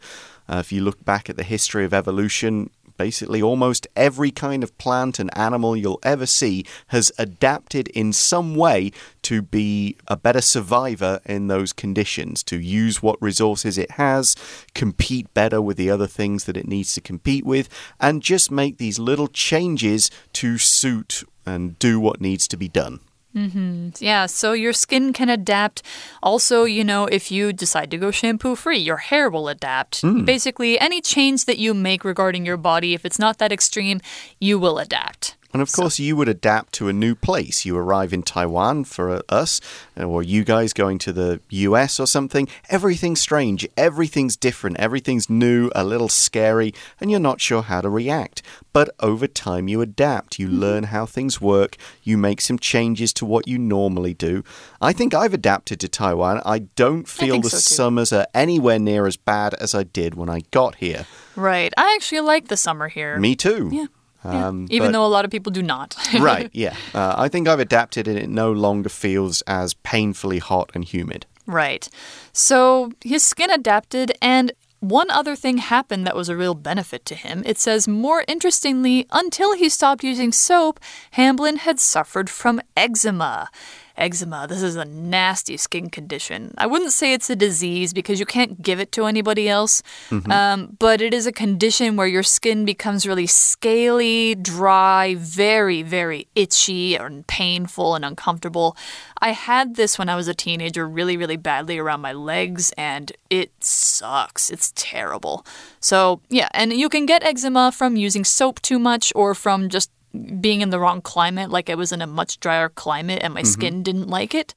Uh, 0.47 0.60
if 0.60 0.71
you 0.71 0.82
look 0.82 1.04
back 1.04 1.30
at 1.30 1.36
the 1.36 1.43
history 1.43 1.84
of 1.84 1.93
evolution, 1.93 2.69
Basically, 2.99 3.41
almost 3.41 3.88
every 3.95 4.29
kind 4.29 4.62
of 4.62 4.77
plant 4.77 5.19
and 5.19 5.35
animal 5.38 5.77
you'll 5.77 6.01
ever 6.03 6.25
see 6.25 6.65
has 6.88 7.13
adapted 7.17 7.88
in 7.88 8.12
some 8.12 8.55
way 8.55 8.91
to 9.21 9.41
be 9.41 9.95
a 10.09 10.17
better 10.17 10.41
survivor 10.41 11.21
in 11.25 11.47
those 11.47 11.71
conditions, 11.71 12.43
to 12.43 12.59
use 12.59 13.01
what 13.01 13.21
resources 13.21 13.77
it 13.77 13.91
has, 13.91 14.35
compete 14.75 15.33
better 15.33 15.62
with 15.62 15.77
the 15.77 15.89
other 15.89 16.07
things 16.07 16.43
that 16.43 16.57
it 16.57 16.67
needs 16.67 16.93
to 16.93 16.99
compete 16.99 17.45
with, 17.45 17.69
and 18.01 18.21
just 18.21 18.51
make 18.51 18.79
these 18.79 18.99
little 18.99 19.29
changes 19.29 20.12
to 20.33 20.57
suit 20.57 21.23
and 21.45 21.79
do 21.79 22.01
what 22.01 22.19
needs 22.19 22.49
to 22.49 22.57
be 22.57 22.67
done. 22.67 22.99
Mm 23.36 23.52
-hmm. 23.52 24.02
Yeah, 24.02 24.28
so 24.28 24.54
your 24.54 24.74
skin 24.74 25.13
can 25.13 25.30
adapt. 25.30 25.84
Also, 26.22 26.65
you 26.65 26.84
know, 26.84 27.06
if 27.06 27.32
you 27.32 27.54
decide 27.54 27.88
to 27.92 27.98
go 27.98 28.12
shampoo 28.12 28.56
free, 28.56 28.80
your 28.80 28.98
hair 28.98 29.30
will 29.30 29.48
adapt. 29.48 30.02
Mm. 30.02 30.26
Basically, 30.26 30.80
any 30.80 31.02
change 31.02 31.46
that 31.46 31.58
you 31.58 31.74
make 31.74 32.08
regarding 32.08 32.48
your 32.48 32.58
body, 32.58 32.94
if 32.94 33.06
it's 33.06 33.20
not 33.20 33.38
that 33.38 33.52
extreme, 33.52 34.00
you 34.39 34.60
will 34.60 34.80
adapt. 34.80 35.38
And 35.51 35.62
of 35.62 35.71
course, 35.71 35.95
so. 35.95 36.03
you 36.03 36.15
would 36.15 36.29
adapt 36.29 36.73
to 36.73 36.89
a 36.89 36.93
new 36.93 37.15
place. 37.15 37.65
You 37.65 37.75
arrive 37.75 38.13
in 38.13 38.21
Taiwan 38.21 38.83
for 38.83 39.21
us, 39.29 39.59
or 39.97 40.21
you 40.21 40.43
guys 40.43 40.73
going 40.73 40.99
to 40.99 41.12
the 41.12 41.41
US 41.49 41.99
or 41.99 42.05
something. 42.05 42.47
Everything's 42.69 43.19
strange, 43.19 43.67
everything's 43.75 44.38
different, 44.38 44.77
everything's 44.77 45.29
new, 45.29 45.71
a 45.73 45.83
little 45.83 46.09
scary, 46.09 46.73
and 46.99 47.09
you're 47.09 47.19
not 47.19 47.41
sure 47.41 47.63
how 47.63 47.81
to 47.81 47.89
react. 47.89 48.43
But 48.73 48.89
over 48.99 49.27
time, 49.27 49.67
you 49.67 49.81
adapt. 49.81 50.38
You 50.38 50.47
mm 50.47 50.53
-hmm. 50.53 50.59
learn 50.59 50.83
how 50.83 51.05
things 51.05 51.41
work. 51.41 51.75
You 52.03 52.17
make 52.17 52.41
some 52.41 52.59
changes 52.59 53.13
to 53.13 53.25
what 53.25 53.47
you 53.47 53.57
normally 53.57 54.13
do. 54.13 54.43
I 54.81 54.93
think 54.93 55.13
I've 55.13 55.33
adapted 55.33 55.79
to 55.79 55.88
Taiwan. 55.88 56.41
I 56.45 56.67
don't 56.75 57.07
feel 57.07 57.41
the 57.41 57.49
so 57.49 57.57
summers 57.57 58.13
are 58.13 58.27
anywhere 58.33 58.79
near 58.79 59.07
as 59.07 59.17
bad 59.17 59.53
as 59.53 59.73
I 59.73 59.83
did 59.93 60.13
when 60.15 60.29
I 60.38 60.43
got 60.51 60.75
here. 60.75 61.05
Right. 61.35 61.73
I 61.77 61.95
actually 61.95 62.33
like 62.33 62.47
the 62.47 62.57
summer 62.57 62.89
here. 62.89 63.17
Me 63.19 63.35
too. 63.35 63.69
Yeah. 63.71 63.88
Um, 64.23 64.67
Even 64.69 64.88
but- 64.88 64.93
though 64.93 65.05
a 65.05 65.08
lot 65.08 65.25
of 65.25 65.32
people 65.32 65.51
do 65.51 65.63
not. 65.63 65.95
right, 66.19 66.49
yeah. 66.53 66.75
Uh, 66.93 67.15
I 67.17 67.29
think 67.29 67.47
I've 67.47 67.60
adapted 67.60 68.08
and 68.08 68.17
it 68.17 68.29
no 68.29 68.51
longer 68.51 68.89
feels 68.89 69.41
as 69.43 69.73
painfully 69.75 70.39
hot 70.39 70.71
and 70.73 70.84
humid. 70.84 71.25
Right. 71.45 71.89
So 72.32 72.91
his 73.03 73.23
skin 73.23 73.49
adapted, 73.49 74.12
and 74.21 74.51
one 74.82 75.10
other 75.10 75.36
thing 75.36 75.58
happened 75.58 76.05
that 76.05 76.15
was 76.15 76.29
a 76.29 76.38
real 76.38 76.53
benefit 76.53 77.05
to 77.05 77.15
him. 77.15 77.43
It 77.45 77.58
says, 77.58 77.88
more 77.88 78.23
interestingly, 78.27 79.08
until 79.12 79.53
he 79.55 79.67
stopped 79.67 80.03
using 80.03 80.32
soap, 80.32 80.79
Hamblin 81.12 81.58
had 81.58 81.79
suffered 81.79 82.29
from 82.29 82.62
eczema. 82.77 83.49
Eczema, 83.99 84.47
this 84.47 84.63
is 84.63 84.75
a 84.77 84.85
nasty 84.85 85.57
skin 85.57 85.89
condition. 85.89 86.53
I 86.57 86.65
wouldn't 86.65 86.93
say 86.93 87.13
it's 87.13 87.29
a 87.29 87.35
disease 87.35 87.93
because 87.93 88.19
you 88.19 88.25
can't 88.25 88.62
give 88.62 88.79
it 88.79 88.91
to 88.93 89.05
anybody 89.05 89.49
else, 89.49 89.83
um, 90.31 90.77
but 90.79 91.01
it 91.01 91.13
is 91.13 91.27
a 91.27 91.31
condition 91.31 91.97
where 91.97 92.07
your 92.07 92.23
skin 92.23 92.63
becomes 92.63 93.05
really 93.05 93.27
scaly, 93.27 94.35
dry, 94.35 95.15
very, 95.15 95.83
very 95.83 96.27
itchy 96.33 96.95
and 96.95 97.27
painful 97.27 97.93
and 97.95 98.05
uncomfortable. 98.05 98.77
I 99.21 99.31
had 99.31 99.75
this 99.75 99.99
when 99.99 100.07
I 100.07 100.15
was 100.15 100.29
a 100.29 100.33
teenager 100.33 100.88
really, 100.88 101.17
really 101.17 101.38
badly 101.38 101.77
around 101.77 101.99
my 101.99 102.13
legs, 102.13 102.71
and 102.77 103.12
it 103.29 103.51
sucks. 103.59 104.49
It's 104.49 104.71
terrible. 104.75 105.45
So, 105.81 106.21
yeah, 106.29 106.47
and 106.53 106.71
you 106.71 106.88
can 106.88 107.05
get 107.05 107.23
eczema 107.23 107.71
from 107.73 107.97
using 107.97 108.23
soap 108.23 108.62
too 108.62 108.79
much 108.79 109.12
or 109.13 109.35
from 109.35 109.67
just 109.67 109.91
being 110.39 110.62
in 110.62 110.69
the 110.69 110.80
wrong 110.80 111.02
climate, 111.02 111.50
like 111.50 111.69
I 111.69 111.76
was 111.76 111.91
in 111.91 112.02
a 112.02 112.08
much 112.08 112.39
drier 112.39 112.69
climate 112.69 113.22
and 113.24 113.34
my 113.34 113.41
mm-hmm. 113.41 113.48
skin 113.48 113.84
didn't 113.84 114.08
like 114.08 114.34
it. 114.34 114.54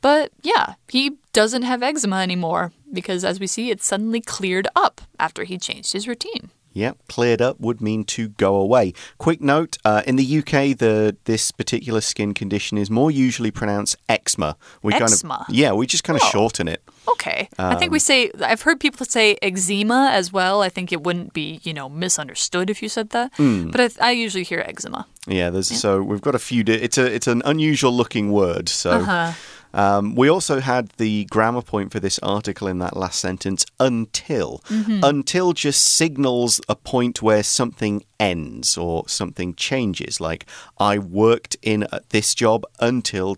But 0.00 0.32
yeah, 0.42 0.74
he 0.88 1.18
doesn't 1.32 1.62
have 1.62 1.82
eczema 1.82 2.16
anymore 2.16 2.72
because, 2.92 3.24
as 3.24 3.40
we 3.40 3.46
see, 3.46 3.70
it 3.70 3.82
suddenly 3.82 4.20
cleared 4.20 4.68
up 4.76 5.00
after 5.18 5.44
he 5.44 5.58
changed 5.58 5.92
his 5.92 6.06
routine. 6.06 6.50
Yep, 6.78 6.96
cleared 7.08 7.42
up 7.42 7.58
would 7.58 7.80
mean 7.80 8.04
to 8.16 8.28
go 8.28 8.54
away. 8.56 8.92
Quick 9.18 9.40
note: 9.40 9.76
uh, 9.84 10.02
in 10.06 10.16
the 10.16 10.38
UK, 10.38 10.76
the 10.78 11.16
this 11.24 11.50
particular 11.50 12.00
skin 12.00 12.34
condition 12.34 12.78
is 12.78 12.88
more 12.90 13.10
usually 13.10 13.50
pronounced 13.50 13.96
eczema. 14.08 14.56
We 14.82 14.94
Eczema. 14.94 15.34
kind 15.38 15.48
of 15.48 15.54
yeah, 15.54 15.72
we 15.72 15.86
just 15.86 16.04
kind 16.04 16.16
of 16.16 16.22
Oh. 16.24 16.30
shorten 16.30 16.68
it. 16.68 16.80
Okay. 17.08 17.48
I 17.58 17.74
think 17.74 17.90
we 17.90 17.98
say, 17.98 18.30
I've 18.44 18.62
heard 18.62 18.78
people 18.80 19.06
say 19.06 19.36
eczema 19.42 20.10
as 20.12 20.30
well. 20.32 20.60
I 20.62 20.68
think 20.68 20.92
it 20.92 21.02
wouldn't 21.02 21.32
be, 21.32 21.58
you 21.62 21.72
know, 21.72 21.88
misunderstood 21.88 22.68
if 22.70 22.82
you 22.82 22.88
said 22.88 23.10
that. 23.10 23.32
But 23.72 23.80
I, 23.80 24.08
I 24.08 24.10
usually 24.12 24.44
hear 24.44 24.60
eczema. 24.60 25.06
Yeah, 25.26 25.50
there's 25.50 25.68
so 25.68 26.02
we've 26.02 26.20
got 26.20 26.34
a 26.34 26.38
few. 26.38 26.62
It's 26.66 26.98
a 26.98 27.06
it's 27.06 27.26
an 27.26 27.42
unusual 27.44 27.92
looking 27.96 28.30
word. 28.30 28.68
So 28.68 28.90
Uh-huh. 28.90 29.32
Um, 29.74 30.14
we 30.14 30.28
also 30.28 30.60
had 30.60 30.88
the 30.96 31.24
grammar 31.26 31.62
point 31.62 31.92
for 31.92 32.00
this 32.00 32.18
article 32.20 32.68
in 32.68 32.78
that 32.78 32.96
last 32.96 33.20
sentence. 33.20 33.64
Until 33.78 34.62
Mm-hmm. 34.68 35.00
until 35.02 35.52
just 35.52 35.82
signals 35.84 36.60
a 36.68 36.74
point 36.76 37.22
where 37.22 37.42
something 37.42 38.02
ends 38.20 38.76
or 38.76 39.08
something 39.08 39.54
changes. 39.54 40.20
Like 40.20 40.46
I 40.78 40.98
worked 40.98 41.56
in 41.62 41.84
uh, 41.84 42.00
this 42.10 42.34
job 42.34 42.64
until 42.80 43.34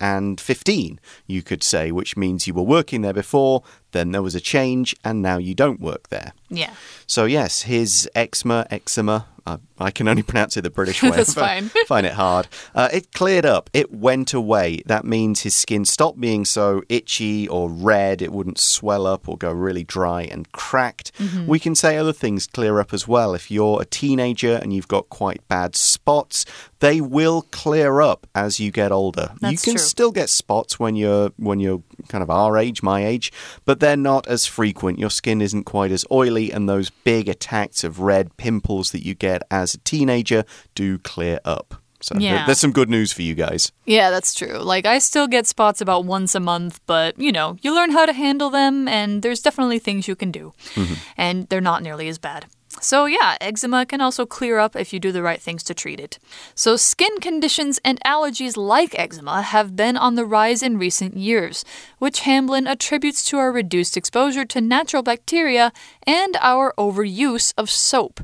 2015. 0.00 1.00
You 1.26 1.42
could 1.42 1.62
say, 1.62 1.92
which 1.92 2.16
means 2.16 2.46
you 2.46 2.54
were 2.54 2.62
working 2.62 3.02
there 3.02 3.12
before. 3.12 3.62
Then 3.92 4.12
there 4.12 4.22
was 4.22 4.34
a 4.34 4.40
change, 4.40 4.94
and 5.04 5.20
now 5.20 5.36
you 5.38 5.54
don't 5.54 5.80
work 5.80 6.08
there. 6.08 6.32
Yeah. 6.48 6.72
So 7.06 7.24
yes, 7.26 7.62
his 7.62 8.08
eczema, 8.14 8.66
eczema. 8.70 9.26
Uh, 9.46 9.58
I 9.78 9.90
can 9.90 10.08
only 10.08 10.22
pronounce 10.32 10.56
it 10.56 10.62
the 10.62 10.70
British 10.70 11.02
way. 11.02 11.10
That's 11.10 11.34
fine. 11.34 11.70
find 11.86 12.06
it 12.06 12.12
hard. 12.12 12.48
Uh, 12.74 12.88
it 12.92 13.12
cleared 13.12 13.44
up. 13.44 13.70
It 13.72 13.92
went 13.92 14.32
away. 14.32 14.82
That 14.86 15.04
means 15.04 15.40
his 15.40 15.56
skin 15.56 15.84
stopped 15.84 16.20
being 16.20 16.44
so 16.44 16.82
itchy 16.88 17.48
or 17.48 17.68
red. 17.68 18.22
It 18.22 18.32
wouldn't 18.32 18.58
swell 18.58 19.06
up 19.06 19.28
or 19.28 19.36
go 19.36 19.50
really 19.50 19.84
dry 19.84 20.22
and 20.22 20.50
cracked. 20.52 21.12
Mm-hmm. 21.18 21.46
We 21.46 21.58
can 21.58 21.74
say 21.74 21.96
other 21.96 22.12
things 22.12 22.46
clear 22.46 22.80
up 22.80 22.92
as 22.92 23.08
well. 23.08 23.34
If 23.34 23.50
you're 23.50 23.82
a 23.82 23.86
teenager 23.86 24.56
and 24.56 24.72
you've 24.72 24.88
got 24.88 25.08
quite 25.08 25.46
bad 25.48 25.76
spots, 25.76 26.44
they 26.82 27.00
will 27.00 27.42
clear 27.52 28.00
up 28.00 28.26
as 28.34 28.58
you 28.58 28.72
get 28.72 28.90
older. 28.90 29.32
That's 29.40 29.52
you 29.52 29.58
can 29.58 29.78
true. 29.78 29.86
still 29.86 30.10
get 30.10 30.28
spots 30.28 30.80
when 30.80 30.96
you're 30.96 31.30
when 31.36 31.60
you're 31.60 31.80
kind 32.08 32.22
of 32.22 32.28
our 32.28 32.58
age, 32.58 32.82
my 32.82 33.06
age, 33.06 33.32
but 33.64 33.78
they're 33.78 33.96
not 33.96 34.26
as 34.26 34.46
frequent. 34.46 34.98
Your 34.98 35.08
skin 35.08 35.40
isn't 35.40 35.62
quite 35.62 35.92
as 35.92 36.04
oily, 36.10 36.50
and 36.50 36.68
those 36.68 36.90
big 36.90 37.28
attacks 37.28 37.84
of 37.84 38.00
red 38.00 38.36
pimples 38.36 38.90
that 38.90 39.06
you 39.06 39.14
get 39.14 39.31
as 39.50 39.74
a 39.74 39.78
teenager 39.78 40.44
do 40.74 40.98
clear 40.98 41.40
up. 41.44 41.74
So 42.00 42.16
Yeah. 42.18 42.44
there's 42.46 42.58
some 42.58 42.72
good 42.72 42.90
news 42.90 43.12
for 43.12 43.22
you 43.22 43.34
guys. 43.34 43.70
Yeah, 43.86 44.10
that's 44.10 44.34
true. 44.34 44.58
Like, 44.58 44.86
I 44.86 44.98
still 44.98 45.28
get 45.28 45.46
spots 45.46 45.80
about 45.80 46.04
once 46.04 46.34
a 46.34 46.40
month, 46.40 46.80
but, 46.86 47.16
you 47.16 47.30
know, 47.30 47.56
you 47.62 47.72
learn 47.72 47.92
how 47.92 48.06
to 48.06 48.12
handle 48.12 48.50
them, 48.50 48.88
and 48.88 49.22
there's 49.22 49.40
definitely 49.40 49.78
things 49.78 50.08
you 50.08 50.16
can 50.16 50.32
do. 50.32 50.52
Mm-hmm. 50.74 50.94
And 51.16 51.48
they're 51.48 51.60
not 51.60 51.82
nearly 51.82 52.08
as 52.08 52.18
bad. 52.18 52.46
So, 52.80 53.04
yeah, 53.04 53.36
eczema 53.40 53.86
can 53.86 54.00
also 54.00 54.26
clear 54.26 54.58
up 54.58 54.74
if 54.74 54.92
you 54.92 54.98
do 54.98 55.12
the 55.12 55.22
right 55.22 55.40
things 55.40 55.62
to 55.64 55.74
treat 55.74 56.00
it. 56.00 56.18
So, 56.54 56.76
skin 56.76 57.20
conditions 57.20 57.78
and 57.84 58.00
allergies 58.04 58.56
like 58.56 58.98
eczema 58.98 59.42
have 59.42 59.76
been 59.76 59.96
on 59.96 60.14
the 60.16 60.24
rise 60.24 60.62
in 60.62 60.78
recent 60.78 61.16
years, 61.16 61.64
which 61.98 62.20
Hamblin 62.20 62.66
attributes 62.66 63.24
to 63.26 63.36
our 63.36 63.52
reduced 63.52 63.96
exposure 63.96 64.46
to 64.46 64.60
natural 64.60 65.02
bacteria 65.02 65.70
and 66.04 66.36
our 66.40 66.72
overuse 66.76 67.52
of 67.56 67.70
soap. 67.70 68.20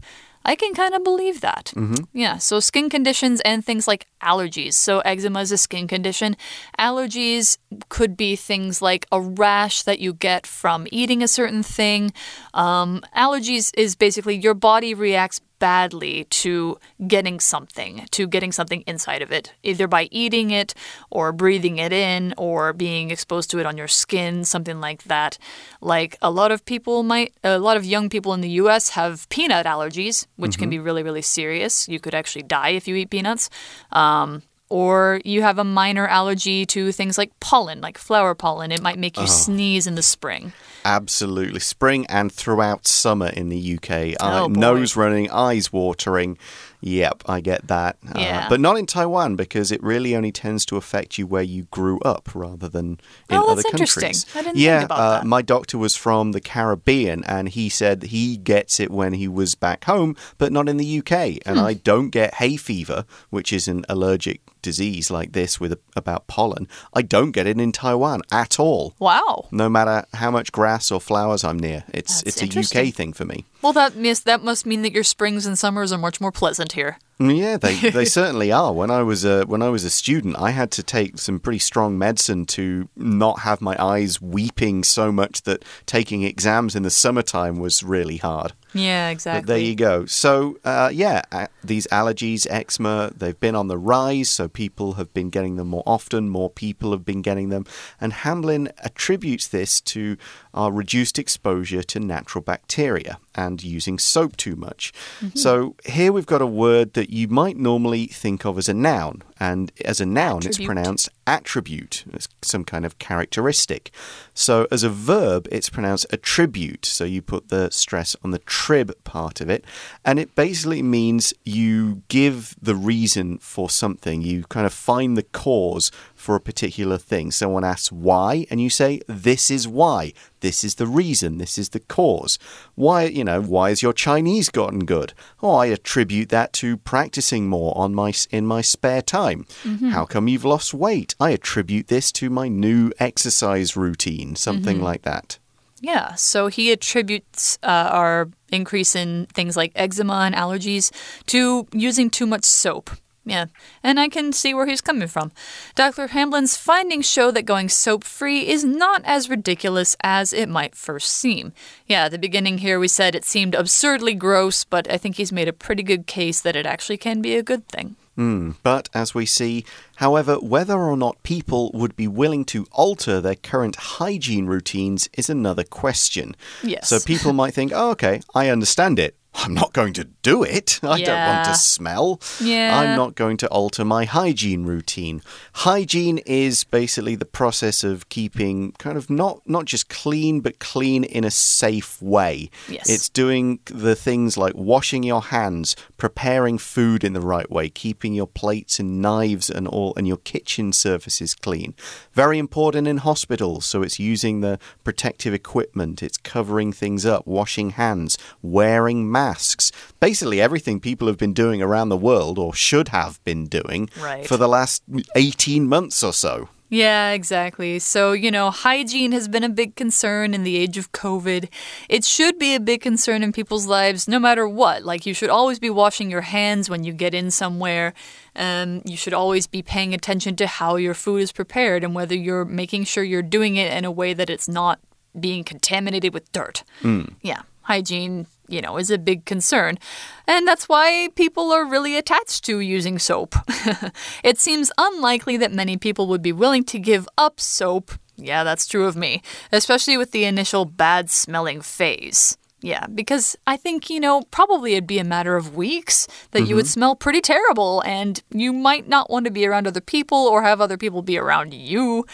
I 0.48 0.56
can 0.56 0.72
kind 0.72 0.94
of 0.94 1.04
believe 1.04 1.42
that. 1.42 1.74
Yeah, 2.14 2.38
so 2.38 2.58
skin 2.58 2.88
conditions 2.88 3.42
and 3.42 3.62
things 3.62 3.86
like 3.86 4.06
allergies. 4.22 4.72
So, 4.72 5.00
eczema 5.00 5.40
is 5.40 5.52
a 5.52 5.58
skin 5.58 5.86
condition. 5.86 6.38
Allergies 6.78 7.58
could 7.90 8.16
be 8.16 8.34
things 8.34 8.80
like 8.80 9.04
a 9.12 9.20
rash 9.20 9.82
that 9.82 9.98
you 9.98 10.14
get 10.14 10.46
from 10.46 10.86
eating 10.90 11.22
a 11.22 11.28
certain 11.28 11.62
thing. 11.62 12.14
Um, 12.54 13.02
allergies 13.14 13.72
is 13.76 13.94
basically 13.94 14.36
your 14.36 14.54
body 14.54 14.94
reacts 14.94 15.42
badly 15.58 16.24
to 16.24 16.78
getting 17.06 17.40
something, 17.40 18.06
to 18.10 18.26
getting 18.26 18.52
something 18.52 18.82
inside 18.86 19.22
of 19.22 19.30
it, 19.32 19.52
either 19.62 19.86
by 19.86 20.08
eating 20.10 20.50
it 20.50 20.74
or 21.10 21.32
breathing 21.32 21.78
it 21.78 21.92
in 21.92 22.34
or 22.36 22.72
being 22.72 23.10
exposed 23.10 23.50
to 23.50 23.58
it 23.58 23.66
on 23.66 23.76
your 23.76 23.88
skin, 23.88 24.44
something 24.44 24.80
like 24.80 25.04
that. 25.04 25.38
Like 25.80 26.16
a 26.22 26.30
lot 26.30 26.52
of 26.52 26.64
people 26.64 27.02
might, 27.02 27.32
a 27.44 27.58
lot 27.58 27.76
of 27.76 27.84
young 27.84 28.08
people 28.08 28.34
in 28.34 28.40
the 28.40 28.50
US 28.62 28.90
have 28.90 29.28
peanut 29.28 29.66
allergies, 29.66 30.26
which 30.36 30.58
can 30.58 30.70
be 30.70 30.78
really, 30.78 31.02
really 31.02 31.22
serious. 31.22 31.88
You 31.88 32.00
could 32.00 32.14
actually 32.14 32.42
die 32.42 32.70
if 32.70 32.88
you 32.88 32.94
eat 32.96 33.10
peanuts. 33.10 33.50
Um, 33.92 34.42
or 34.70 35.20
you 35.24 35.42
have 35.42 35.58
a 35.58 35.64
minor 35.64 36.06
allergy 36.06 36.66
to 36.66 36.92
things 36.92 37.16
like 37.16 37.38
pollen, 37.40 37.80
like 37.80 37.98
flower 37.98 38.34
pollen. 38.34 38.72
It 38.72 38.82
might 38.82 38.98
make 38.98 39.16
you 39.16 39.26
sneeze 39.26 39.86
in 39.86 39.94
the 39.94 40.02
spring. 40.02 40.52
Absolutely. 40.84 41.60
Spring 41.60 42.06
and 42.06 42.32
throughout 42.32 42.86
summer 42.86 43.28
in 43.28 43.48
the 43.48 43.74
UK. 43.76 44.16
Oh, 44.20 44.44
uh, 44.44 44.48
nose 44.48 44.96
running, 44.96 45.30
eyes 45.30 45.72
watering. 45.72 46.38
Yep, 46.80 47.24
I 47.26 47.40
get 47.40 47.66
that. 47.68 47.96
Uh, 48.14 48.48
but 48.48 48.60
not 48.60 48.78
in 48.78 48.86
Taiwan 48.86 49.34
because 49.34 49.72
it 49.72 49.82
really 49.82 50.14
only 50.14 50.30
tends 50.30 50.64
to 50.66 50.76
affect 50.76 51.18
you 51.18 51.26
where 51.26 51.42
you 51.42 51.64
grew 51.72 51.98
up 52.00 52.28
rather 52.34 52.68
than 52.68 53.00
in 53.28 53.36
Oh, 53.36 53.52
other 53.52 53.62
that's 53.62 53.74
interesting. 53.74 54.02
countries. 54.02 54.26
I 54.36 54.42
didn't 54.42 54.58
yeah, 54.58 54.78
think 54.80 54.90
about 54.92 54.98
uh, 55.00 55.10
that. 55.18 55.26
my 55.26 55.42
doctor 55.42 55.76
was 55.76 55.96
from 55.96 56.32
the 56.32 56.40
Caribbean 56.40 57.24
and 57.24 57.48
he 57.48 57.68
said 57.68 58.04
he 58.04 58.36
gets 58.36 58.78
it 58.78 58.90
when 58.92 59.14
he 59.14 59.26
was 59.26 59.54
back 59.56 59.84
home, 59.84 60.16
but 60.38 60.52
not 60.52 60.68
in 60.68 60.76
the 60.76 60.98
UK. 60.98 61.38
And 61.44 61.58
Hmm. 61.58 61.64
I 61.64 61.74
don't 61.74 62.10
get 62.10 62.34
hay 62.34 62.56
fever, 62.56 63.04
which 63.30 63.52
is 63.52 63.66
an 63.66 63.84
allergic 63.88 64.40
disease 64.62 65.10
like 65.10 65.32
this 65.32 65.58
with 65.60 65.78
about 65.96 66.26
pollen. 66.26 66.68
I 66.92 67.02
don't 67.02 67.30
get 67.32 67.46
it 67.46 67.58
in 67.60 67.72
Taiwan 67.72 68.22
at 68.32 68.58
all 68.60 68.94
Wow. 68.98 69.46
no 69.50 69.68
matter 69.68 70.04
how 70.14 70.30
much 70.30 70.52
grass 70.52 70.90
or 70.90 71.00
flowers 71.00 71.42
I'm 71.44 71.58
near. 71.58 71.84
It's 71.94 72.22
That's 72.22 72.42
it's 72.42 72.56
a. 72.56 72.80
UK 72.80 72.92
thing 72.94 73.12
for 73.12 73.24
me. 73.24 73.44
Well, 73.60 73.72
that 73.72 73.96
miss 73.96 74.20
that 74.20 74.42
must 74.42 74.66
mean 74.66 74.82
that 74.82 74.92
your 74.92 75.04
springs 75.04 75.46
and 75.46 75.58
summers 75.58 75.92
are 75.92 75.98
much 75.98 76.20
more 76.20 76.32
pleasant 76.32 76.72
here. 76.72 76.98
Mm, 77.20 77.36
Yeah, 77.38 77.56
they 77.56 77.90
they 77.90 78.04
certainly 78.18 78.52
are. 78.52 78.72
When 78.72 78.90
I 78.90 79.02
was 79.02 79.24
a 79.24 79.44
when 79.44 79.62
I 79.62 79.68
was 79.68 79.84
a 79.84 79.90
student, 79.90 80.36
I 80.38 80.50
had 80.50 80.70
to 80.72 80.82
take 80.82 81.18
some 81.18 81.40
pretty 81.40 81.58
strong 81.58 81.98
medicine 81.98 82.46
to 82.46 82.88
not 82.96 83.40
have 83.40 83.60
my 83.60 83.76
eyes 83.82 84.20
weeping 84.22 84.84
so 84.84 85.10
much 85.10 85.42
that 85.42 85.64
taking 85.86 86.22
exams 86.22 86.76
in 86.76 86.82
the 86.82 86.90
summertime 86.90 87.58
was 87.58 87.82
really 87.82 88.18
hard. 88.18 88.52
Yeah, 88.74 89.08
exactly. 89.08 89.40
But 89.40 89.46
there 89.46 89.58
you 89.58 89.74
go. 89.74 90.04
So, 90.04 90.58
uh, 90.62 90.90
yeah, 90.92 91.22
these 91.64 91.86
allergies, 91.86 92.46
eczema, 92.50 93.12
they've 93.16 93.38
been 93.40 93.54
on 93.54 93.68
the 93.68 93.78
rise. 93.78 94.28
So, 94.28 94.46
people 94.46 94.92
have 94.94 95.12
been 95.14 95.30
getting 95.30 95.56
them 95.56 95.68
more 95.68 95.82
often. 95.86 96.28
More 96.28 96.50
people 96.50 96.90
have 96.90 97.02
been 97.02 97.22
getting 97.22 97.48
them. 97.48 97.64
And 97.98 98.12
Hamblin 98.12 98.68
attributes 98.84 99.48
this 99.48 99.80
to 99.82 100.18
our 100.52 100.70
reduced 100.70 101.18
exposure 101.18 101.82
to 101.84 101.98
natural 101.98 102.42
bacteria 102.42 103.18
and 103.34 103.64
using 103.64 103.98
soap 103.98 104.36
too 104.36 104.54
much. 104.54 104.92
So, 105.34 105.74
here 105.86 106.12
we've 106.12 106.26
got 106.26 106.42
a 106.42 106.46
word 106.46 106.92
that 106.92 107.07
you 107.08 107.26
might 107.28 107.56
normally 107.56 108.06
think 108.06 108.44
of 108.44 108.58
as 108.58 108.68
a 108.68 108.74
noun. 108.74 109.22
And 109.40 109.72
as 109.84 110.00
a 110.00 110.06
noun, 110.06 110.46
it's 110.46 110.58
pronounced 110.58 111.08
attribute, 111.28 112.04
some 112.40 112.64
kind 112.64 112.86
of 112.86 112.98
characteristic. 112.98 113.92
So 114.32 114.66
as 114.72 114.82
a 114.82 114.88
verb, 114.88 115.46
it's 115.52 115.68
pronounced 115.68 116.06
attribute. 116.10 116.86
So 116.86 117.04
you 117.04 117.20
put 117.20 117.50
the 117.50 117.70
stress 117.70 118.16
on 118.24 118.30
the 118.30 118.38
trib 118.38 118.92
part 119.04 119.42
of 119.42 119.50
it. 119.50 119.64
And 120.06 120.18
it 120.18 120.34
basically 120.34 120.82
means 120.82 121.34
you 121.44 122.02
give 122.08 122.56
the 122.60 122.74
reason 122.74 123.38
for 123.38 123.68
something. 123.68 124.22
You 124.22 124.44
kind 124.44 124.64
of 124.64 124.72
find 124.72 125.16
the 125.16 125.22
cause 125.22 125.92
for 126.14 126.34
a 126.34 126.40
particular 126.40 126.96
thing. 126.96 127.30
Someone 127.30 127.62
asks 127.62 127.92
why, 127.92 128.46
and 128.50 128.60
you 128.60 128.70
say, 128.70 129.00
This 129.06 129.50
is 129.50 129.68
why. 129.68 130.14
This 130.40 130.62
is 130.62 130.76
the 130.76 130.86
reason. 130.86 131.38
This 131.38 131.58
is 131.58 131.70
the 131.70 131.80
cause. 131.80 132.38
Why, 132.74 133.04
you 133.04 133.24
know, 133.24 133.42
why 133.42 133.70
has 133.70 133.82
your 133.82 133.92
Chinese 133.92 134.48
gotten 134.48 134.84
good? 134.84 135.12
Oh, 135.42 135.56
I 135.56 135.66
attribute 135.66 136.28
that 136.28 136.52
to 136.54 136.76
practicing 136.76 137.48
more 137.48 137.76
on 137.76 137.94
my 137.94 138.12
in 138.30 138.46
my 138.46 138.62
spare 138.62 139.02
time. 139.02 139.46
Mm 139.64 139.78
-hmm. 139.78 139.90
How 139.90 140.06
come 140.06 140.30
you've 140.30 140.48
lost 140.48 140.74
weight? 140.74 141.14
I 141.20 141.30
attribute 141.30 141.88
this 141.88 142.12
to 142.12 142.30
my 142.30 142.48
new 142.48 142.92
exercise 142.98 143.76
routine, 143.76 144.36
something 144.36 144.76
mm 144.76 144.82
-hmm. 144.82 144.92
like 144.92 145.02
that. 145.02 145.38
Yeah, 145.80 146.14
so 146.14 146.48
he 146.48 146.72
attributes 146.72 147.58
uh, 147.62 147.90
our 147.92 148.28
increase 148.50 148.96
in 148.96 149.26
things 149.32 149.56
like 149.56 149.72
eczema 149.74 150.14
and 150.14 150.34
allergies 150.34 150.90
to 151.26 151.66
using 151.72 152.10
too 152.10 152.26
much 152.26 152.44
soap. 152.44 152.90
Yeah, 153.24 153.46
and 153.82 154.00
I 154.00 154.08
can 154.08 154.32
see 154.32 154.54
where 154.54 154.66
he's 154.66 154.80
coming 154.80 155.06
from. 155.06 155.32
Dr. 155.74 156.08
Hamblin's 156.08 156.56
findings 156.56 157.06
show 157.06 157.30
that 157.32 157.44
going 157.44 157.68
soap 157.68 158.02
free 158.04 158.48
is 158.48 158.64
not 158.64 159.02
as 159.04 159.28
ridiculous 159.28 159.96
as 160.02 160.32
it 160.32 160.48
might 160.48 160.74
first 160.74 161.12
seem. 161.12 161.52
Yeah, 161.86 162.06
at 162.06 162.10
the 162.10 162.18
beginning 162.18 162.58
here 162.58 162.80
we 162.80 162.88
said 162.88 163.14
it 163.14 163.26
seemed 163.26 163.54
absurdly 163.54 164.14
gross, 164.14 164.64
but 164.64 164.90
I 164.90 164.96
think 164.96 165.16
he's 165.16 165.32
made 165.32 165.48
a 165.48 165.52
pretty 165.52 165.82
good 165.82 166.06
case 166.06 166.40
that 166.40 166.56
it 166.56 166.64
actually 166.64 166.96
can 166.96 167.20
be 167.20 167.36
a 167.36 167.42
good 167.42 167.68
thing. 167.68 167.96
Mm, 168.18 168.56
but 168.64 168.88
as 168.92 169.14
we 169.14 169.24
see, 169.26 169.64
however, 169.96 170.40
whether 170.40 170.76
or 170.76 170.96
not 170.96 171.22
people 171.22 171.70
would 171.72 171.94
be 171.94 172.08
willing 172.08 172.44
to 172.46 172.66
alter 172.72 173.20
their 173.20 173.36
current 173.36 173.76
hygiene 173.76 174.46
routines 174.46 175.08
is 175.12 175.30
another 175.30 175.62
question. 175.62 176.34
Yes. 176.64 176.88
So 176.88 176.98
people 176.98 177.32
might 177.32 177.54
think, 177.54 177.70
oh, 177.72 177.90
okay, 177.90 178.20
I 178.34 178.48
understand 178.48 178.98
it. 178.98 179.14
I'm 179.38 179.54
not 179.54 179.72
going 179.72 179.92
to 179.94 180.04
do 180.04 180.42
it. 180.42 180.80
I 180.82 180.96
yeah. 180.96 181.06
don't 181.06 181.36
want 181.36 181.44
to 181.46 181.54
smell. 181.54 182.20
Yeah. 182.40 182.76
I'm 182.76 182.96
not 182.96 183.14
going 183.14 183.36
to 183.38 183.48
alter 183.48 183.84
my 183.84 184.04
hygiene 184.04 184.64
routine. 184.64 185.22
Hygiene 185.54 186.18
is 186.18 186.64
basically 186.64 187.14
the 187.14 187.24
process 187.24 187.84
of 187.84 188.08
keeping 188.08 188.72
kind 188.72 188.96
of 188.96 189.08
not 189.08 189.40
not 189.46 189.64
just 189.64 189.88
clean 189.88 190.40
but 190.40 190.58
clean 190.58 191.04
in 191.04 191.22
a 191.22 191.30
safe 191.30 192.02
way. 192.02 192.50
Yes. 192.68 192.90
It's 192.90 193.08
doing 193.08 193.60
the 193.66 193.94
things 193.94 194.36
like 194.36 194.54
washing 194.56 195.04
your 195.04 195.22
hands, 195.22 195.76
preparing 195.96 196.58
food 196.58 197.04
in 197.04 197.12
the 197.12 197.20
right 197.20 197.50
way, 197.50 197.68
keeping 197.68 198.14
your 198.14 198.26
plates 198.26 198.80
and 198.80 199.00
knives 199.00 199.48
and 199.48 199.68
all 199.68 199.94
and 199.96 200.08
your 200.08 200.16
kitchen 200.16 200.72
surfaces 200.72 201.36
clean. 201.36 201.74
Very 202.12 202.38
important 202.38 202.88
in 202.88 202.98
hospitals, 202.98 203.64
so 203.66 203.82
it's 203.82 204.00
using 204.00 204.40
the 204.40 204.58
protective 204.82 205.32
equipment, 205.32 206.02
it's 206.02 206.18
covering 206.18 206.72
things 206.72 207.06
up, 207.06 207.24
washing 207.24 207.70
hands, 207.70 208.18
wearing 208.42 209.10
masks 209.10 209.27
masks. 209.28 209.70
Basically, 210.00 210.40
everything 210.40 210.80
people 210.80 211.06
have 211.08 211.18
been 211.18 211.34
doing 211.34 211.60
around 211.62 211.88
the 211.88 211.96
world, 211.96 212.38
or 212.38 212.54
should 212.54 212.88
have 212.88 213.22
been 213.24 213.46
doing, 213.46 213.90
right. 214.00 214.26
for 214.26 214.36
the 214.36 214.48
last 214.48 214.82
18 215.14 215.66
months 215.66 216.02
or 216.02 216.12
so. 216.12 216.48
Yeah, 216.70 217.12
exactly. 217.12 217.78
So, 217.78 218.12
you 218.12 218.30
know, 218.30 218.50
hygiene 218.50 219.12
has 219.12 219.26
been 219.26 219.42
a 219.42 219.48
big 219.48 219.74
concern 219.74 220.34
in 220.34 220.44
the 220.44 220.56
age 220.56 220.76
of 220.76 220.92
COVID. 220.92 221.48
It 221.88 222.04
should 222.04 222.38
be 222.38 222.54
a 222.54 222.60
big 222.60 222.82
concern 222.82 223.22
in 223.22 223.32
people's 223.32 223.66
lives 223.66 224.06
no 224.06 224.18
matter 224.18 224.46
what. 224.46 224.84
Like, 224.84 225.06
you 225.06 225.14
should 225.14 225.30
always 225.30 225.58
be 225.58 225.70
washing 225.70 226.10
your 226.10 226.20
hands 226.20 226.68
when 226.68 226.84
you 226.84 226.92
get 226.92 227.14
in 227.14 227.30
somewhere. 227.30 227.94
Um, 228.36 228.82
you 228.84 228.98
should 228.98 229.14
always 229.14 229.46
be 229.46 229.62
paying 229.62 229.94
attention 229.94 230.36
to 230.36 230.46
how 230.46 230.76
your 230.76 230.92
food 230.92 231.22
is 231.22 231.32
prepared 231.32 231.84
and 231.84 231.94
whether 231.94 232.14
you're 232.14 232.44
making 232.44 232.84
sure 232.84 233.02
you're 233.02 233.22
doing 233.22 233.56
it 233.56 233.72
in 233.72 233.86
a 233.86 233.90
way 233.90 234.12
that 234.12 234.28
it's 234.28 234.48
not 234.48 234.78
being 235.18 235.44
contaminated 235.44 236.12
with 236.12 236.30
dirt. 236.32 236.64
Mm. 236.82 237.14
Yeah 237.22 237.42
hygiene, 237.68 238.26
you 238.48 238.60
know, 238.60 238.78
is 238.78 238.90
a 238.90 238.98
big 238.98 239.24
concern. 239.24 239.78
And 240.26 240.46
that's 240.46 240.68
why 240.68 241.08
people 241.14 241.52
are 241.52 241.64
really 241.64 241.96
attached 241.96 242.44
to 242.46 242.60
using 242.60 242.98
soap. 242.98 243.34
it 244.24 244.38
seems 244.38 244.72
unlikely 244.78 245.36
that 245.38 245.52
many 245.52 245.76
people 245.76 246.06
would 246.08 246.22
be 246.22 246.32
willing 246.32 246.64
to 246.64 246.78
give 246.78 247.08
up 247.16 247.40
soap. 247.40 247.92
Yeah, 248.16 248.42
that's 248.42 248.66
true 248.66 248.86
of 248.86 248.96
me, 248.96 249.22
especially 249.52 249.96
with 249.96 250.10
the 250.10 250.24
initial 250.24 250.64
bad 250.64 251.08
smelling 251.08 251.60
phase. 251.60 252.36
Yeah, 252.60 252.86
because 252.88 253.36
I 253.46 253.56
think, 253.56 253.88
you 253.88 254.00
know, 254.00 254.22
probably 254.32 254.72
it'd 254.72 254.86
be 254.86 254.98
a 254.98 255.04
matter 255.04 255.36
of 255.36 255.54
weeks 255.54 256.08
that 256.32 256.40
mm 256.40 256.44
-hmm. 256.44 256.48
you 256.48 256.54
would 256.56 256.64
mm-hmm. 256.64 256.72
smell 256.72 256.96
pretty 256.96 257.20
terrible 257.20 257.82
and 257.86 258.22
you 258.34 258.52
might 258.52 258.88
not 258.88 259.08
want 259.10 259.26
to 259.26 259.32
be 259.32 259.46
around 259.46 259.66
other 259.66 259.80
people 259.80 260.18
or 260.18 260.42
have 260.42 260.60
other 260.60 260.76
people 260.76 261.02
be 261.02 261.18
around 261.18 261.54
you. 261.54 262.04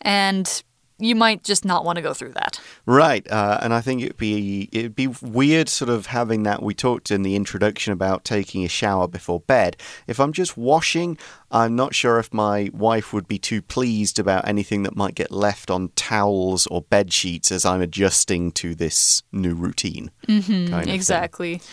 And 0.00 0.62
you 0.98 1.14
might 1.16 1.44
just 1.44 1.64
not 1.64 1.84
want 1.84 1.96
to 1.96 2.02
go 2.02 2.14
through 2.14 2.34
that. 2.34 2.57
Right, 2.88 3.30
uh, 3.30 3.58
and 3.60 3.74
I 3.74 3.82
think 3.82 4.00
it'd 4.00 4.16
be 4.16 4.70
it'd 4.72 4.96
be 4.96 5.08
weird, 5.08 5.68
sort 5.68 5.90
of 5.90 6.06
having 6.06 6.44
that. 6.44 6.62
We 6.62 6.72
talked 6.72 7.10
in 7.10 7.20
the 7.20 7.36
introduction 7.36 7.92
about 7.92 8.24
taking 8.24 8.64
a 8.64 8.68
shower 8.68 9.06
before 9.06 9.40
bed. 9.40 9.76
If 10.06 10.18
I'm 10.18 10.32
just 10.32 10.56
washing, 10.56 11.18
I'm 11.50 11.76
not 11.76 11.94
sure 11.94 12.18
if 12.18 12.32
my 12.32 12.70
wife 12.72 13.12
would 13.12 13.28
be 13.28 13.38
too 13.38 13.60
pleased 13.60 14.18
about 14.18 14.48
anything 14.48 14.84
that 14.84 14.96
might 14.96 15.14
get 15.14 15.30
left 15.30 15.70
on 15.70 15.90
towels 15.96 16.66
or 16.68 16.80
bed 16.80 17.12
sheets 17.12 17.52
as 17.52 17.66
I'm 17.66 17.82
adjusting 17.82 18.52
to 18.52 18.74
this 18.74 19.22
new 19.32 19.54
routine. 19.54 20.10
Mm 20.26 20.40
-hmm, 20.40 20.70
kind 20.70 20.88
of 20.88 20.94
exactly. 20.94 21.58
Thing. 21.58 21.68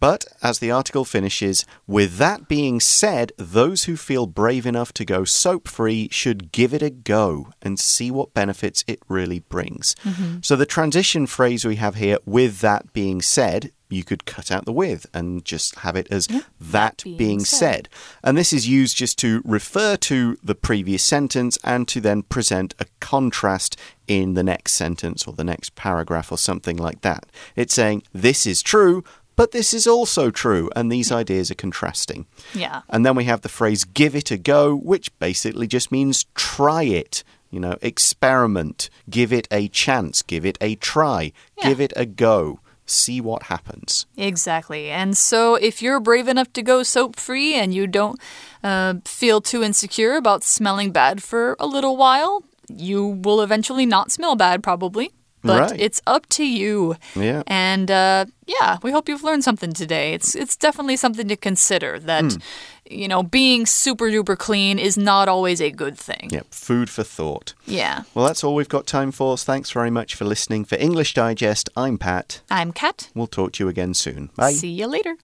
But, 0.00 0.26
as 0.42 0.58
the 0.58 0.70
article 0.70 1.04
finishes, 1.04 1.64
with 1.86 2.16
that 2.18 2.48
being 2.48 2.78
said, 2.80 3.32
those 3.36 3.84
who 3.84 3.96
feel 3.96 4.26
brave 4.26 4.64
enough 4.64 4.92
to 4.94 5.04
go 5.04 5.24
soap 5.24 5.66
free 5.66 6.08
should 6.10 6.52
give 6.52 6.72
it 6.72 6.82
a 6.82 6.90
go 6.90 7.48
and 7.60 7.80
see 7.80 8.10
what 8.10 8.34
benefits 8.34 8.84
it 8.86 9.00
really 9.08 9.40
brings. 9.40 9.96
Mm 10.04 10.12
-hmm. 10.12 10.44
So, 10.44 10.56
the 10.56 10.66
transition 10.66 11.26
phrase 11.26 11.68
we 11.68 11.76
have 11.76 11.98
here, 11.98 12.18
with 12.24 12.60
that 12.60 12.92
being 12.92 13.22
said, 13.22 13.72
you 13.90 14.04
could 14.04 14.24
cut 14.24 14.50
out 14.50 14.64
the 14.64 14.72
with 14.72 15.06
and 15.14 15.44
just 15.44 15.76
have 15.76 15.96
it 15.96 16.06
as 16.10 16.28
yeah, 16.30 16.40
that 16.60 17.02
being, 17.04 17.16
being 17.16 17.44
said. 17.44 17.58
said. 17.58 17.88
And 18.22 18.36
this 18.36 18.52
is 18.52 18.68
used 18.68 18.96
just 18.96 19.18
to 19.18 19.42
refer 19.44 19.96
to 19.96 20.36
the 20.42 20.54
previous 20.54 21.02
sentence 21.02 21.58
and 21.64 21.88
to 21.88 22.00
then 22.00 22.22
present 22.22 22.74
a 22.78 22.86
contrast 23.00 23.76
in 24.06 24.34
the 24.34 24.42
next 24.42 24.72
sentence 24.72 25.26
or 25.26 25.32
the 25.32 25.44
next 25.44 25.74
paragraph 25.74 26.30
or 26.30 26.38
something 26.38 26.76
like 26.76 27.00
that. 27.00 27.26
It's 27.56 27.74
saying, 27.74 28.02
This 28.12 28.46
is 28.46 28.62
true, 28.62 29.04
but 29.38 29.52
this 29.52 29.72
is 29.72 29.86
also 29.86 30.32
true, 30.32 30.68
and 30.74 30.90
these 30.90 31.12
ideas 31.12 31.48
are 31.48 31.54
contrasting. 31.54 32.26
Yeah. 32.54 32.82
And 32.88 33.06
then 33.06 33.14
we 33.14 33.22
have 33.26 33.42
the 33.42 33.48
phrase 33.48 33.84
give 33.84 34.16
it 34.16 34.32
a 34.32 34.36
go, 34.36 34.74
which 34.74 35.16
basically 35.20 35.68
just 35.68 35.92
means 35.92 36.26
try 36.34 36.82
it. 36.82 37.22
You 37.48 37.60
know, 37.60 37.76
experiment, 37.80 38.90
give 39.08 39.32
it 39.32 39.46
a 39.52 39.68
chance, 39.68 40.22
give 40.22 40.44
it 40.44 40.58
a 40.60 40.74
try, 40.74 41.32
yeah. 41.56 41.68
give 41.68 41.80
it 41.80 41.92
a 41.94 42.04
go 42.04 42.58
see 42.84 43.20
what 43.20 43.44
happens. 43.44 44.06
Exactly. 44.16 44.90
And 44.90 45.16
so, 45.16 45.54
if 45.54 45.82
you're 45.82 46.00
brave 46.00 46.26
enough 46.26 46.52
to 46.54 46.62
go 46.62 46.82
soap 46.82 47.14
free 47.14 47.54
and 47.54 47.72
you 47.72 47.86
don't 47.86 48.18
uh, 48.64 48.94
feel 49.04 49.40
too 49.40 49.62
insecure 49.62 50.16
about 50.16 50.42
smelling 50.42 50.90
bad 50.90 51.22
for 51.22 51.54
a 51.60 51.66
little 51.66 51.96
while, 51.96 52.42
you 52.68 53.06
will 53.06 53.40
eventually 53.40 53.86
not 53.86 54.10
smell 54.10 54.34
bad, 54.34 54.64
probably 54.64 55.12
but 55.42 55.70
right. 55.70 55.80
it's 55.80 56.00
up 56.06 56.26
to 56.30 56.46
you. 56.46 56.96
Yeah. 57.14 57.42
And 57.46 57.90
uh, 57.90 58.26
yeah, 58.46 58.78
we 58.82 58.90
hope 58.90 59.08
you've 59.08 59.22
learned 59.22 59.44
something 59.44 59.72
today. 59.72 60.14
It's 60.14 60.34
it's 60.34 60.56
definitely 60.56 60.96
something 60.96 61.28
to 61.28 61.36
consider 61.36 61.98
that 62.00 62.24
mm. 62.24 62.42
you 62.90 63.08
know 63.08 63.22
being 63.22 63.66
super 63.66 64.06
duper 64.06 64.36
clean 64.36 64.78
is 64.78 64.96
not 64.96 65.28
always 65.28 65.60
a 65.60 65.70
good 65.70 65.98
thing. 65.98 66.28
Yep, 66.30 66.46
food 66.50 66.90
for 66.90 67.04
thought. 67.04 67.54
Yeah. 67.66 68.02
Well, 68.14 68.26
that's 68.26 68.42
all 68.42 68.54
we've 68.54 68.68
got 68.68 68.86
time 68.86 69.12
for. 69.12 69.36
Thanks 69.36 69.70
very 69.70 69.90
much 69.90 70.14
for 70.14 70.24
listening. 70.24 70.64
For 70.64 70.76
English 70.76 71.14
Digest, 71.14 71.68
I'm 71.76 71.98
Pat. 71.98 72.40
I'm 72.50 72.72
Kat. 72.72 73.10
We'll 73.14 73.26
talk 73.26 73.52
to 73.52 73.64
you 73.64 73.68
again 73.68 73.94
soon. 73.94 74.30
Bye. 74.36 74.52
See 74.52 74.70
you 74.70 74.86
later. 74.86 75.16